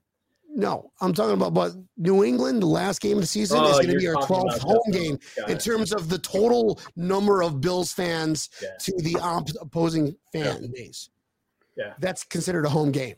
[0.48, 2.62] No, I'm talking about but New England.
[2.62, 4.92] The last game of the season Oh, is going to be our 12th home that.
[4.98, 5.60] game Got in it.
[5.60, 8.70] terms of the total number of Bills fans Yeah.
[8.80, 11.10] to the op- opposing fan base.
[11.76, 11.92] Yeah.
[11.98, 13.16] that's considered a home game.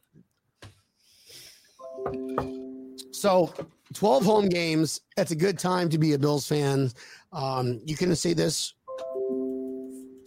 [3.13, 3.53] So,
[3.95, 5.01] 12 home games.
[5.17, 6.91] That's a good time to be a Bills fan.
[7.33, 8.75] Um, you couldn't say this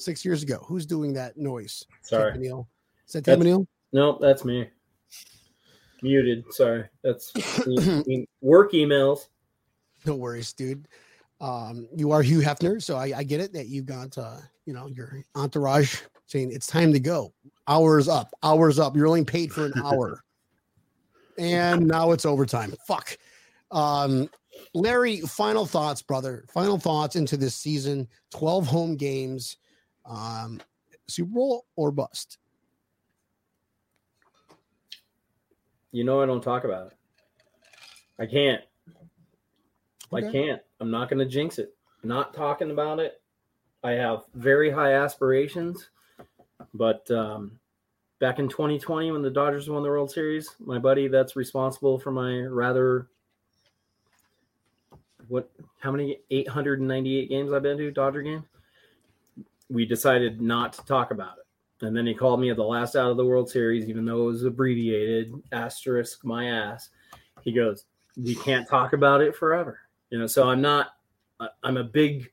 [0.02, 0.64] six years ago.
[0.68, 1.86] Who's doing that noise?
[2.02, 2.38] Sorry.
[2.38, 2.68] Neil.
[3.08, 3.68] Is that That's- Tampa Neil?
[3.94, 4.70] Nope, that's me.
[6.02, 6.44] Muted.
[6.54, 6.86] Sorry.
[7.04, 7.32] That's
[8.42, 9.28] work emails.
[10.06, 10.88] No worries, dude.
[11.40, 14.74] Um, you are Hugh Hefner, so I, I get it that you've got uh, you
[14.74, 17.34] know, your entourage saying it's time to go.
[17.68, 18.96] Hours up, hours up.
[18.96, 20.24] You're only paid for an hour.
[21.38, 22.74] and now it's overtime.
[22.88, 23.18] Fuck.
[23.72, 24.30] Um,
[24.74, 26.46] Larry, final thoughts, brother.
[26.54, 28.08] Final thoughts into this season.
[28.32, 29.58] 12 home games.
[30.06, 30.62] Um,
[31.08, 32.38] Super Bowl or bust.
[35.92, 36.94] You know I don't talk about it.
[38.18, 38.62] I can't.
[40.14, 40.62] I can't.
[40.80, 41.74] I'm not going to jinx it.
[42.04, 43.22] Not talking about it.
[43.84, 45.90] I have very high aspirations,
[46.74, 47.60] but um,
[48.20, 52.12] back in 2020 when the Dodgers won the World Series, my buddy that's responsible for
[52.12, 53.08] my rather
[55.28, 55.50] what
[55.80, 58.46] how many 898 games I've been to Dodger games.
[59.72, 61.86] We decided not to talk about it.
[61.86, 64.24] And then he called me at the last out of the World Series, even though
[64.24, 66.90] it was abbreviated, asterisk my ass.
[67.42, 67.86] He goes,
[68.18, 69.80] We can't talk about it forever.
[70.10, 70.90] You know, so I'm not,
[71.64, 72.30] I'm a big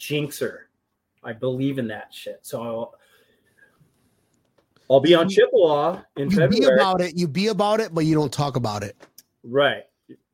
[0.00, 0.60] jinxer.
[1.22, 2.40] I believe in that shit.
[2.42, 2.94] So I'll,
[4.90, 6.74] I'll be on Chippewa in You be February.
[6.74, 8.96] about it, you be about it, but you don't talk about it.
[9.42, 9.84] Right,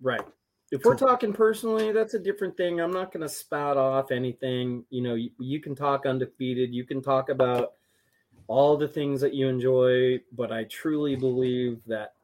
[0.01, 0.23] right.
[0.71, 2.81] If we're talking personally, that's a different thing.
[2.81, 4.85] I'm not going to spout off anything.
[4.91, 6.73] You know, you, you can talk undefeated.
[6.73, 7.73] You can talk about
[8.47, 12.15] all the things that you enjoy, but I truly believe that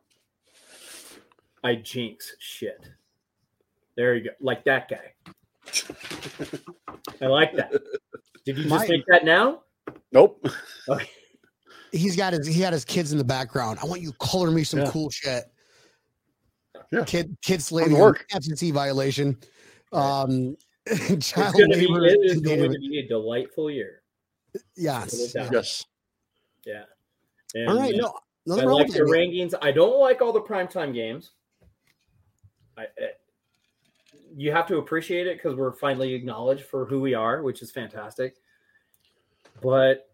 [1.64, 2.88] I jinx shit.
[3.96, 4.30] There you go.
[4.40, 5.12] Like that guy.
[7.20, 7.72] I like that.
[8.44, 9.62] Did you just My- make that now?
[10.12, 10.46] Nope.
[10.88, 11.08] Okay.
[11.92, 13.78] he's got his he had his kids in the background.
[13.82, 14.90] I want you to color me some Yeah.
[14.90, 15.44] cool shit.
[16.92, 17.04] Yeah.
[17.04, 18.26] Kid kid On slaving work.
[18.32, 19.36] absentee violation.
[19.92, 20.56] Um
[20.86, 24.02] It's child going to be, it is going to be a delightful year.
[24.76, 25.34] yes.
[25.34, 25.84] Yes.
[26.64, 26.84] Yeah.
[27.66, 27.92] All right.
[27.92, 28.02] And,
[28.46, 29.52] No, I like the rankings.
[29.60, 31.32] I don't like all the primetime games.
[32.78, 32.86] I, I-
[34.38, 37.72] you have to appreciate it because we're finally acknowledged for who we are, which is
[37.72, 38.36] fantastic.
[39.62, 40.10] But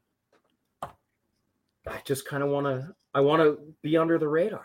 [0.83, 2.95] I just kind of want to.
[3.15, 4.65] I want to be under the radar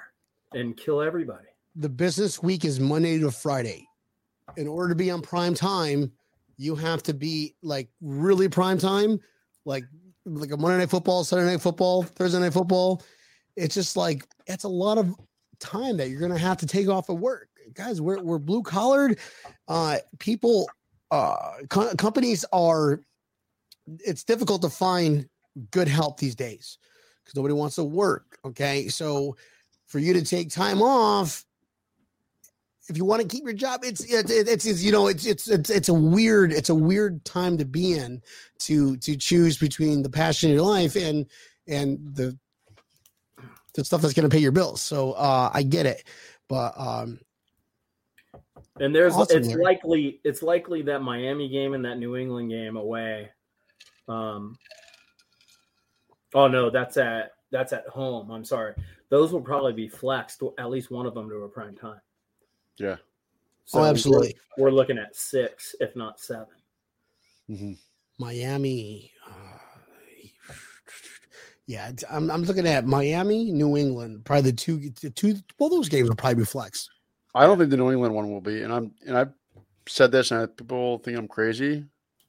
[0.54, 1.48] and kill everybody.
[1.78, 3.88] The business week is Monday to Friday.
[4.56, 6.12] In order to be on prime time,
[6.58, 9.20] you have to be like really prime time,
[9.64, 9.84] like
[10.26, 13.04] like a Monday night football, Saturday night football, Thursday night football.
[13.56, 15.16] It's just like it's a lot of
[15.60, 17.50] time that you're gonna have to take off of work.
[17.74, 19.20] Guys, we're we're blue collared.
[19.68, 20.68] Uh people
[21.12, 23.02] uh co- companies are
[24.00, 25.30] it's difficult to find
[25.70, 26.80] good help these days
[27.24, 28.40] because nobody wants to work.
[28.44, 28.88] Okay.
[28.88, 29.36] So
[29.86, 31.46] for you to take time off
[32.90, 35.50] if you want to keep your job it's it's it's, it's you know it's, it's
[35.50, 38.22] it's it's a weird it's a weird time to be in
[38.60, 41.26] to to choose between the passion of your life and
[41.68, 42.38] and the
[43.76, 46.04] the stuff that's going to pay your bills so uh i get it
[46.48, 47.20] but um
[48.80, 52.78] And there's Awesome, it's likely it's likely that Miami game and that New England game
[52.78, 53.30] away.
[54.08, 54.58] Um
[56.34, 58.30] Oh no, that's at that's at home.
[58.30, 58.74] I'm sorry.
[59.10, 62.02] Those will probably be flexed at least one of them to a prime time.
[62.80, 62.98] Yeah.
[63.74, 66.46] oh absolutely We're, we're looking at 6 if not 7.
[67.48, 67.74] hmm
[68.20, 69.58] miami uh,
[71.68, 75.90] yeah I'm, I'm looking at miami new england probably the two the two well those
[75.90, 76.90] games will probably be flex
[77.36, 79.32] I don't think the New England one will be, and I'm and I've
[79.88, 81.86] said this, and I, people think I'm crazy.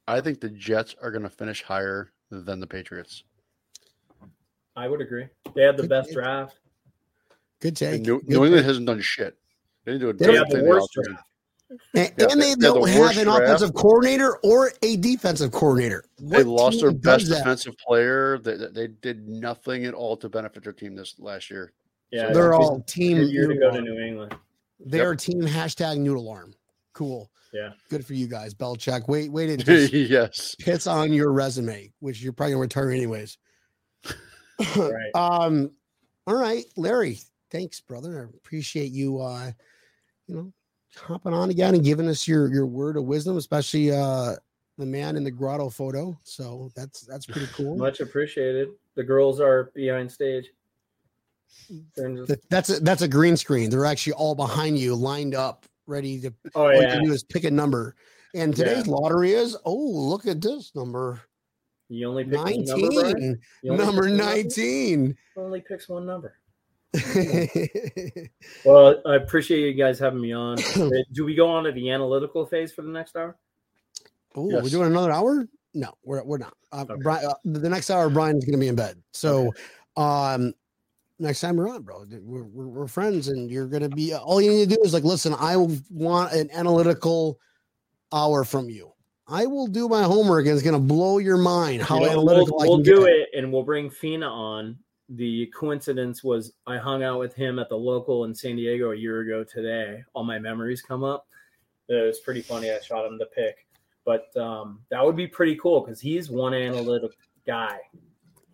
[0.07, 3.22] I think the Jets are going to finish higher than the Patriots.
[4.76, 5.28] I would agree.
[5.55, 6.14] They had the Good best take.
[6.16, 6.59] draft.
[7.61, 9.38] good take And New, Good New England hasn't done shit.
[9.89, 10.97] They didn't do a They They damn had the worst.
[10.97, 11.18] And,
[11.95, 13.43] Yeah, and they- they they don't the have worst an draft.
[13.43, 16.05] offensive coordinator or a defensive coordinator.
[16.18, 17.39] They lost their best that?
[17.39, 18.39] defensive player.
[18.39, 21.72] They, they- they did nothing at all to benefit their team this last year.
[22.11, 23.16] Yeah, They're all team.
[23.22, 23.82] year to noodle go to.
[23.82, 24.34] New England.
[24.80, 26.55] They're team hashtag noodle arm.
[26.93, 27.30] Cool.
[27.53, 27.72] Yeah.
[27.89, 28.53] Good for you guys.
[28.55, 29.09] Belichick.
[29.09, 30.55] Wait, wait and just yes.
[30.59, 33.39] piss on your resume, which you're probably gonna retire anyways.
[34.76, 35.11] Right.
[35.14, 35.70] Um.
[36.26, 37.20] All right, Larry.
[37.51, 38.20] Thanks, brother.
[38.32, 39.18] I appreciate you.
[39.20, 39.53] Uh,
[40.28, 40.52] you know,
[40.96, 44.36] hopping on again and giving us your your word of wisdom, especially uh
[44.76, 46.16] the man in the grotto photo.
[46.22, 47.76] So that's that's pretty cool.
[47.76, 48.68] Much appreciated.
[48.94, 50.46] The girls are behind stage.
[51.96, 53.70] Just- That's a, that's a green screen.
[53.70, 56.34] They're actually all behind you, lined up, ready to.
[56.54, 56.94] oh All you yeah.
[56.96, 57.96] can do is pick a number.
[58.34, 61.22] And today's lottery is oh, look at this number
[61.88, 63.02] You only pick one number.
[63.02, 63.40] Nineteen.
[63.62, 65.16] You only Number nineteen.
[65.36, 66.34] Only picks one number.
[68.64, 70.59] Well, I appreciate you guys having me on.
[70.76, 73.36] Uh, Do we go on to the analytical phase for the next hour?
[74.34, 75.47] Oh, we're doing another hour?
[75.74, 76.55] No, we're we're not.
[76.72, 77.01] Uh, Okay.
[77.03, 79.01] Brian, uh, the next hour, Brian is going to be in bed.
[79.12, 79.53] So,
[79.97, 80.55] Um,
[81.18, 84.14] next time we're on, bro, we're, we're, we're friends, and you're gonna be.
[84.14, 85.34] All you need to do is like, listen.
[85.34, 85.57] I
[85.91, 87.39] want an analytical
[88.12, 88.93] hour from you.
[89.26, 92.57] I will do my homework, and it's gonna blow your mind how You know, analytical
[92.59, 93.09] we'll, I we'll do get.
[93.14, 94.78] it and we'll bring Fina on.
[95.11, 98.96] The coincidence was I hung out with him at the local in San Diego a
[98.96, 100.02] year ago today.
[100.14, 101.26] All my memories come up.
[101.88, 102.70] It was pretty funny.
[102.70, 103.66] I shot him the pic,
[104.04, 107.12] but um, that would be pretty cool because he's one analytic
[107.46, 107.78] guy.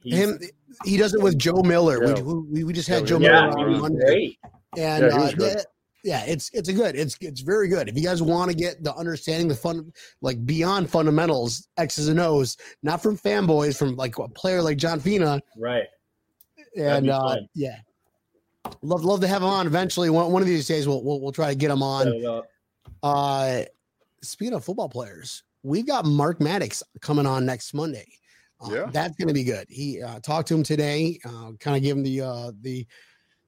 [0.04, 0.38] He's, Him,
[0.84, 2.06] he does it with Joe Miller.
[2.06, 2.20] Yeah.
[2.20, 4.04] We, we we just had Yeah, Joe we- yeah, Miller on was Monday.
[4.06, 4.38] great.
[4.76, 5.56] and Yeah, he uh, good.
[5.56, 5.62] yeah,
[6.04, 7.88] yeah, it's it's a good, it's it's very good.
[7.88, 9.90] If you guys want to get the understanding, the fun,
[10.20, 15.00] like beyond fundamentals, X's and O's, not from fanboys, from like a player like John
[15.00, 15.86] Fina, Right.
[16.76, 17.78] And uh, yeah,
[18.82, 20.10] love love to have him on eventually.
[20.10, 22.06] One, one of these days, we'll, we'll we'll try to get him on.
[23.02, 23.62] Uh,
[24.22, 28.06] speaking of football players, we've got Mark Maddox coming on next Monday.
[28.60, 28.86] Uh, Yeah.
[28.92, 29.66] that's going to be good.
[29.68, 32.86] He uh, talked to him today, uh, kind of give him the uh, the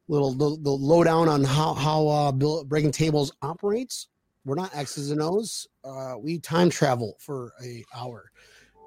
[0.09, 4.09] little the, the lowdown on how how uh, Bill, breaking tables operates.
[4.45, 5.67] We're not X's and O's.
[5.83, 8.31] Uh, we time travel for a hour,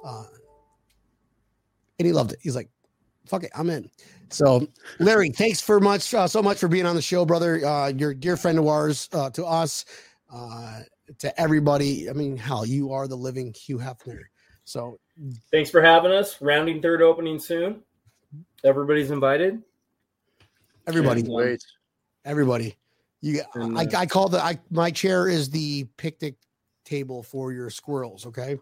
[0.05, 0.23] uh,
[1.97, 2.39] and he loved it.
[2.41, 2.69] He's like,
[3.25, 3.89] "Fuck it, I'm in."
[4.31, 4.67] So,
[4.99, 7.65] Larry, thanks for much uh, so much for being on the show, brother.
[7.65, 9.85] Uh, you're a dear friend of ours, uh, to us,
[10.31, 10.81] uh,
[11.17, 12.09] to everybody.
[12.09, 14.21] I mean, hell, you are the living Hugh Hefner.
[14.65, 14.99] So,
[15.51, 16.41] Thanks for having us.
[16.41, 17.81] Rounding third opening soon.
[18.63, 19.61] Everybody's invited.
[20.87, 21.63] everybody, Wait.
[22.23, 22.77] everybody,
[23.21, 23.41] you.
[23.55, 26.35] And, I, uh, I call the I my chair is the picnic
[26.85, 28.25] table for your squirrels.
[28.27, 28.57] Okay.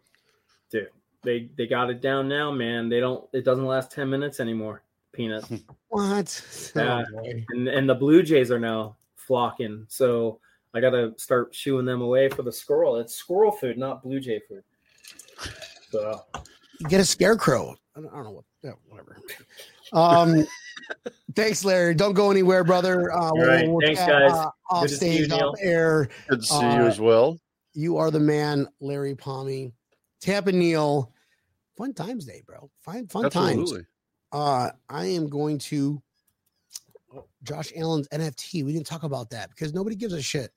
[0.72, 0.89] Dude,
[1.24, 2.89] they they got it down now, man.
[2.89, 3.28] They don't.
[3.34, 4.84] It doesn't last ten minutes anymore.
[5.18, 5.43] Peanut.
[5.89, 6.72] What?
[6.76, 7.03] Yeah.
[7.15, 9.86] Oh, and and the Blue Jays are now flocking.
[9.88, 10.39] So
[10.74, 12.97] I got to start shooing them away for the squirrel.
[12.97, 14.63] It's squirrel food, not Blue Jay food.
[15.91, 16.22] So
[16.89, 17.76] Get a scarecrow.
[17.95, 18.43] I don't, I don't know what.
[18.63, 19.18] Yeah, whatever.
[19.93, 20.45] Um.
[21.36, 21.95] thanks, Larry.
[21.95, 23.11] Don't go anywhere, brother.
[23.11, 23.68] Uh, right.
[23.82, 24.32] Thanks, chat, guys.
[24.32, 26.09] Uh, off Good to see you, stage, off air.
[26.30, 27.39] Good to see Uh, you as well.
[27.74, 29.72] You are the man, Larry Palmy.
[30.20, 31.11] Tampa Neil.
[31.78, 32.70] Fun times day, bro.
[32.82, 33.74] Fine, fun times.
[34.32, 36.01] Uh, I am going to
[37.43, 38.63] Josh Allen's NFT.
[38.63, 40.51] We didn't talk about that because nobody gives a shit.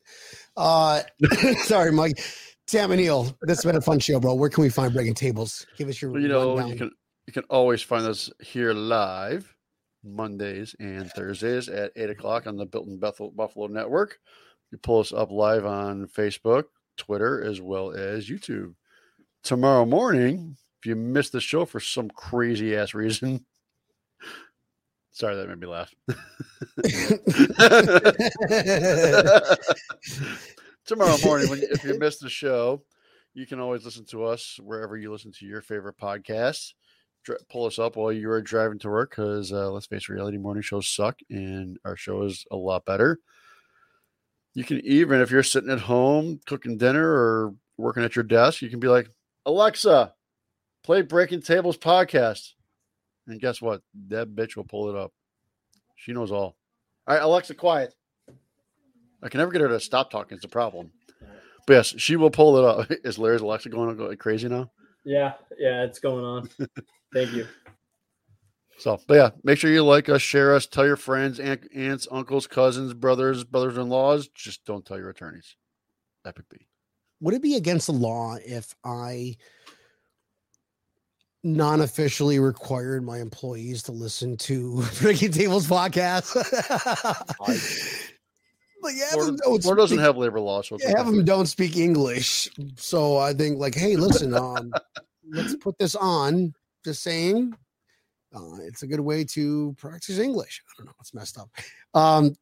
[0.57, 1.03] Uh,
[1.63, 2.21] sorry, Mike.
[2.67, 4.35] Sam and Neil, this has been a fun show, bro.
[4.35, 5.67] Where can we find Breaking Tables?
[5.77, 6.69] Give us your you know, rundown.
[6.69, 6.91] you can
[7.27, 9.53] you can always find us here live
[10.05, 14.19] Mondays and Thursdays at eight o'clock on the Built Buffalo, Buffalo Network.
[14.71, 16.65] You pull us up live on Facebook,
[16.97, 18.75] Twitter, as well as YouTube.
[19.43, 23.45] Tomorrow morning, if you missed the show for some crazy ass reason,
[25.21, 25.95] sorry that made me laugh.
[30.87, 32.83] Tomorrow morning, when, if you missed the show,
[33.35, 36.73] you can always listen to us wherever you listen to your favorite podcasts.
[37.23, 40.09] Dr- Pull us up while you are driving to work because uh, let's face it,
[40.09, 43.19] reality morning shows suck, and our show is a lot better.
[44.55, 48.63] You can even, if you're sitting at home cooking dinner or working at your desk,
[48.63, 49.11] you can be like,
[49.45, 50.15] Alexa,
[50.83, 52.55] play Breaking Tables podcast.
[53.27, 53.83] And guess what?
[54.09, 55.13] That bitch will pull it up.
[55.97, 56.57] She knows all.
[57.07, 57.95] All right, Alexa, quiet.
[59.23, 60.37] I can never get her to stop talking.
[60.37, 60.93] It's a problem.
[61.67, 62.91] But yes, she will pull it up.
[63.05, 64.71] Is Larry's Alexa going go- crazy now?
[65.05, 66.49] yeah, yeah, it's going on.
[67.15, 67.47] Thank you.
[68.79, 72.09] So, but yeah, make sure you like us, share us, tell your friends, aunt, aunts,
[72.11, 74.29] uncles, cousins, brothers, brothers-in-laws.
[74.29, 75.55] Just don't tell your attorneys.
[76.25, 76.67] Epic B.
[77.21, 79.37] Would it be against the law if I
[81.43, 86.37] non-officially required my employees to listen to Breaking Tables podcast?
[88.83, 91.77] like, yeah, Florida, don't Florida doesn't have labor law, so yeah, have them don't speak
[91.77, 92.51] English.
[92.77, 94.73] So I think like, hey, listen, um,
[95.31, 96.55] let's put this on.
[96.85, 97.55] Just saying,
[98.35, 100.63] uh, it's a good way to practice English.
[100.69, 101.51] I don't know, it's messed up.
[101.95, 102.35] Um,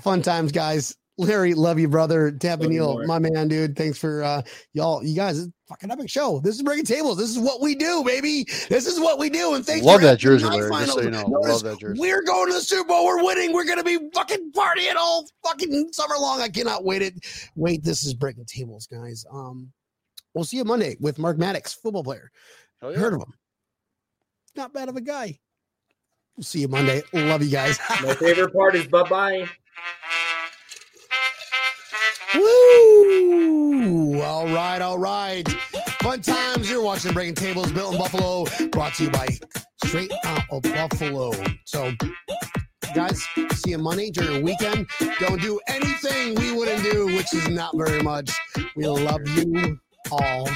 [0.00, 0.96] fun times, guys.
[1.18, 2.36] Larry, love you, brother.
[2.42, 3.76] Love you my man, dude.
[3.76, 4.42] Thanks for uh
[4.72, 5.48] y'all, you guys.
[5.72, 6.40] It's a fucking epic show.
[6.40, 7.18] This is breaking tables.
[7.18, 8.44] This is what we do, baby.
[8.68, 9.54] This is what we do.
[9.54, 10.70] And thanks Love for that jersey, my Larry.
[10.70, 12.00] Just so you know, Notice love that jersey.
[12.00, 13.06] We're going to the Super Bowl.
[13.06, 13.52] We're winning.
[13.52, 16.40] We're gonna be fucking partying all fucking summer long.
[16.40, 17.14] I cannot wait it.
[17.54, 19.24] Wait, this is breaking tables, guys.
[19.32, 19.72] Um,
[20.34, 22.30] we'll see you Monday with Mark Maddox, football player.
[22.80, 22.98] Hell yeah.
[22.98, 23.34] Heard of him?
[24.56, 25.38] Not bad of a guy.
[26.36, 27.02] We'll see you Monday.
[27.12, 27.78] Love you guys.
[28.02, 29.48] My favorite part is bye bye.
[32.34, 34.22] Woo!
[34.22, 35.48] All right, all right.
[36.00, 36.70] Fun times.
[36.70, 39.28] You're watching Breaking Tables, Built in Buffalo, brought to you by
[39.84, 41.32] Straight Out of Buffalo.
[41.64, 41.92] So,
[42.94, 43.22] guys,
[43.52, 44.86] see you Monday during the weekend.
[45.20, 48.30] Don't do anything we wouldn't do, which is not very much.
[48.76, 49.78] We love you
[50.10, 50.48] all.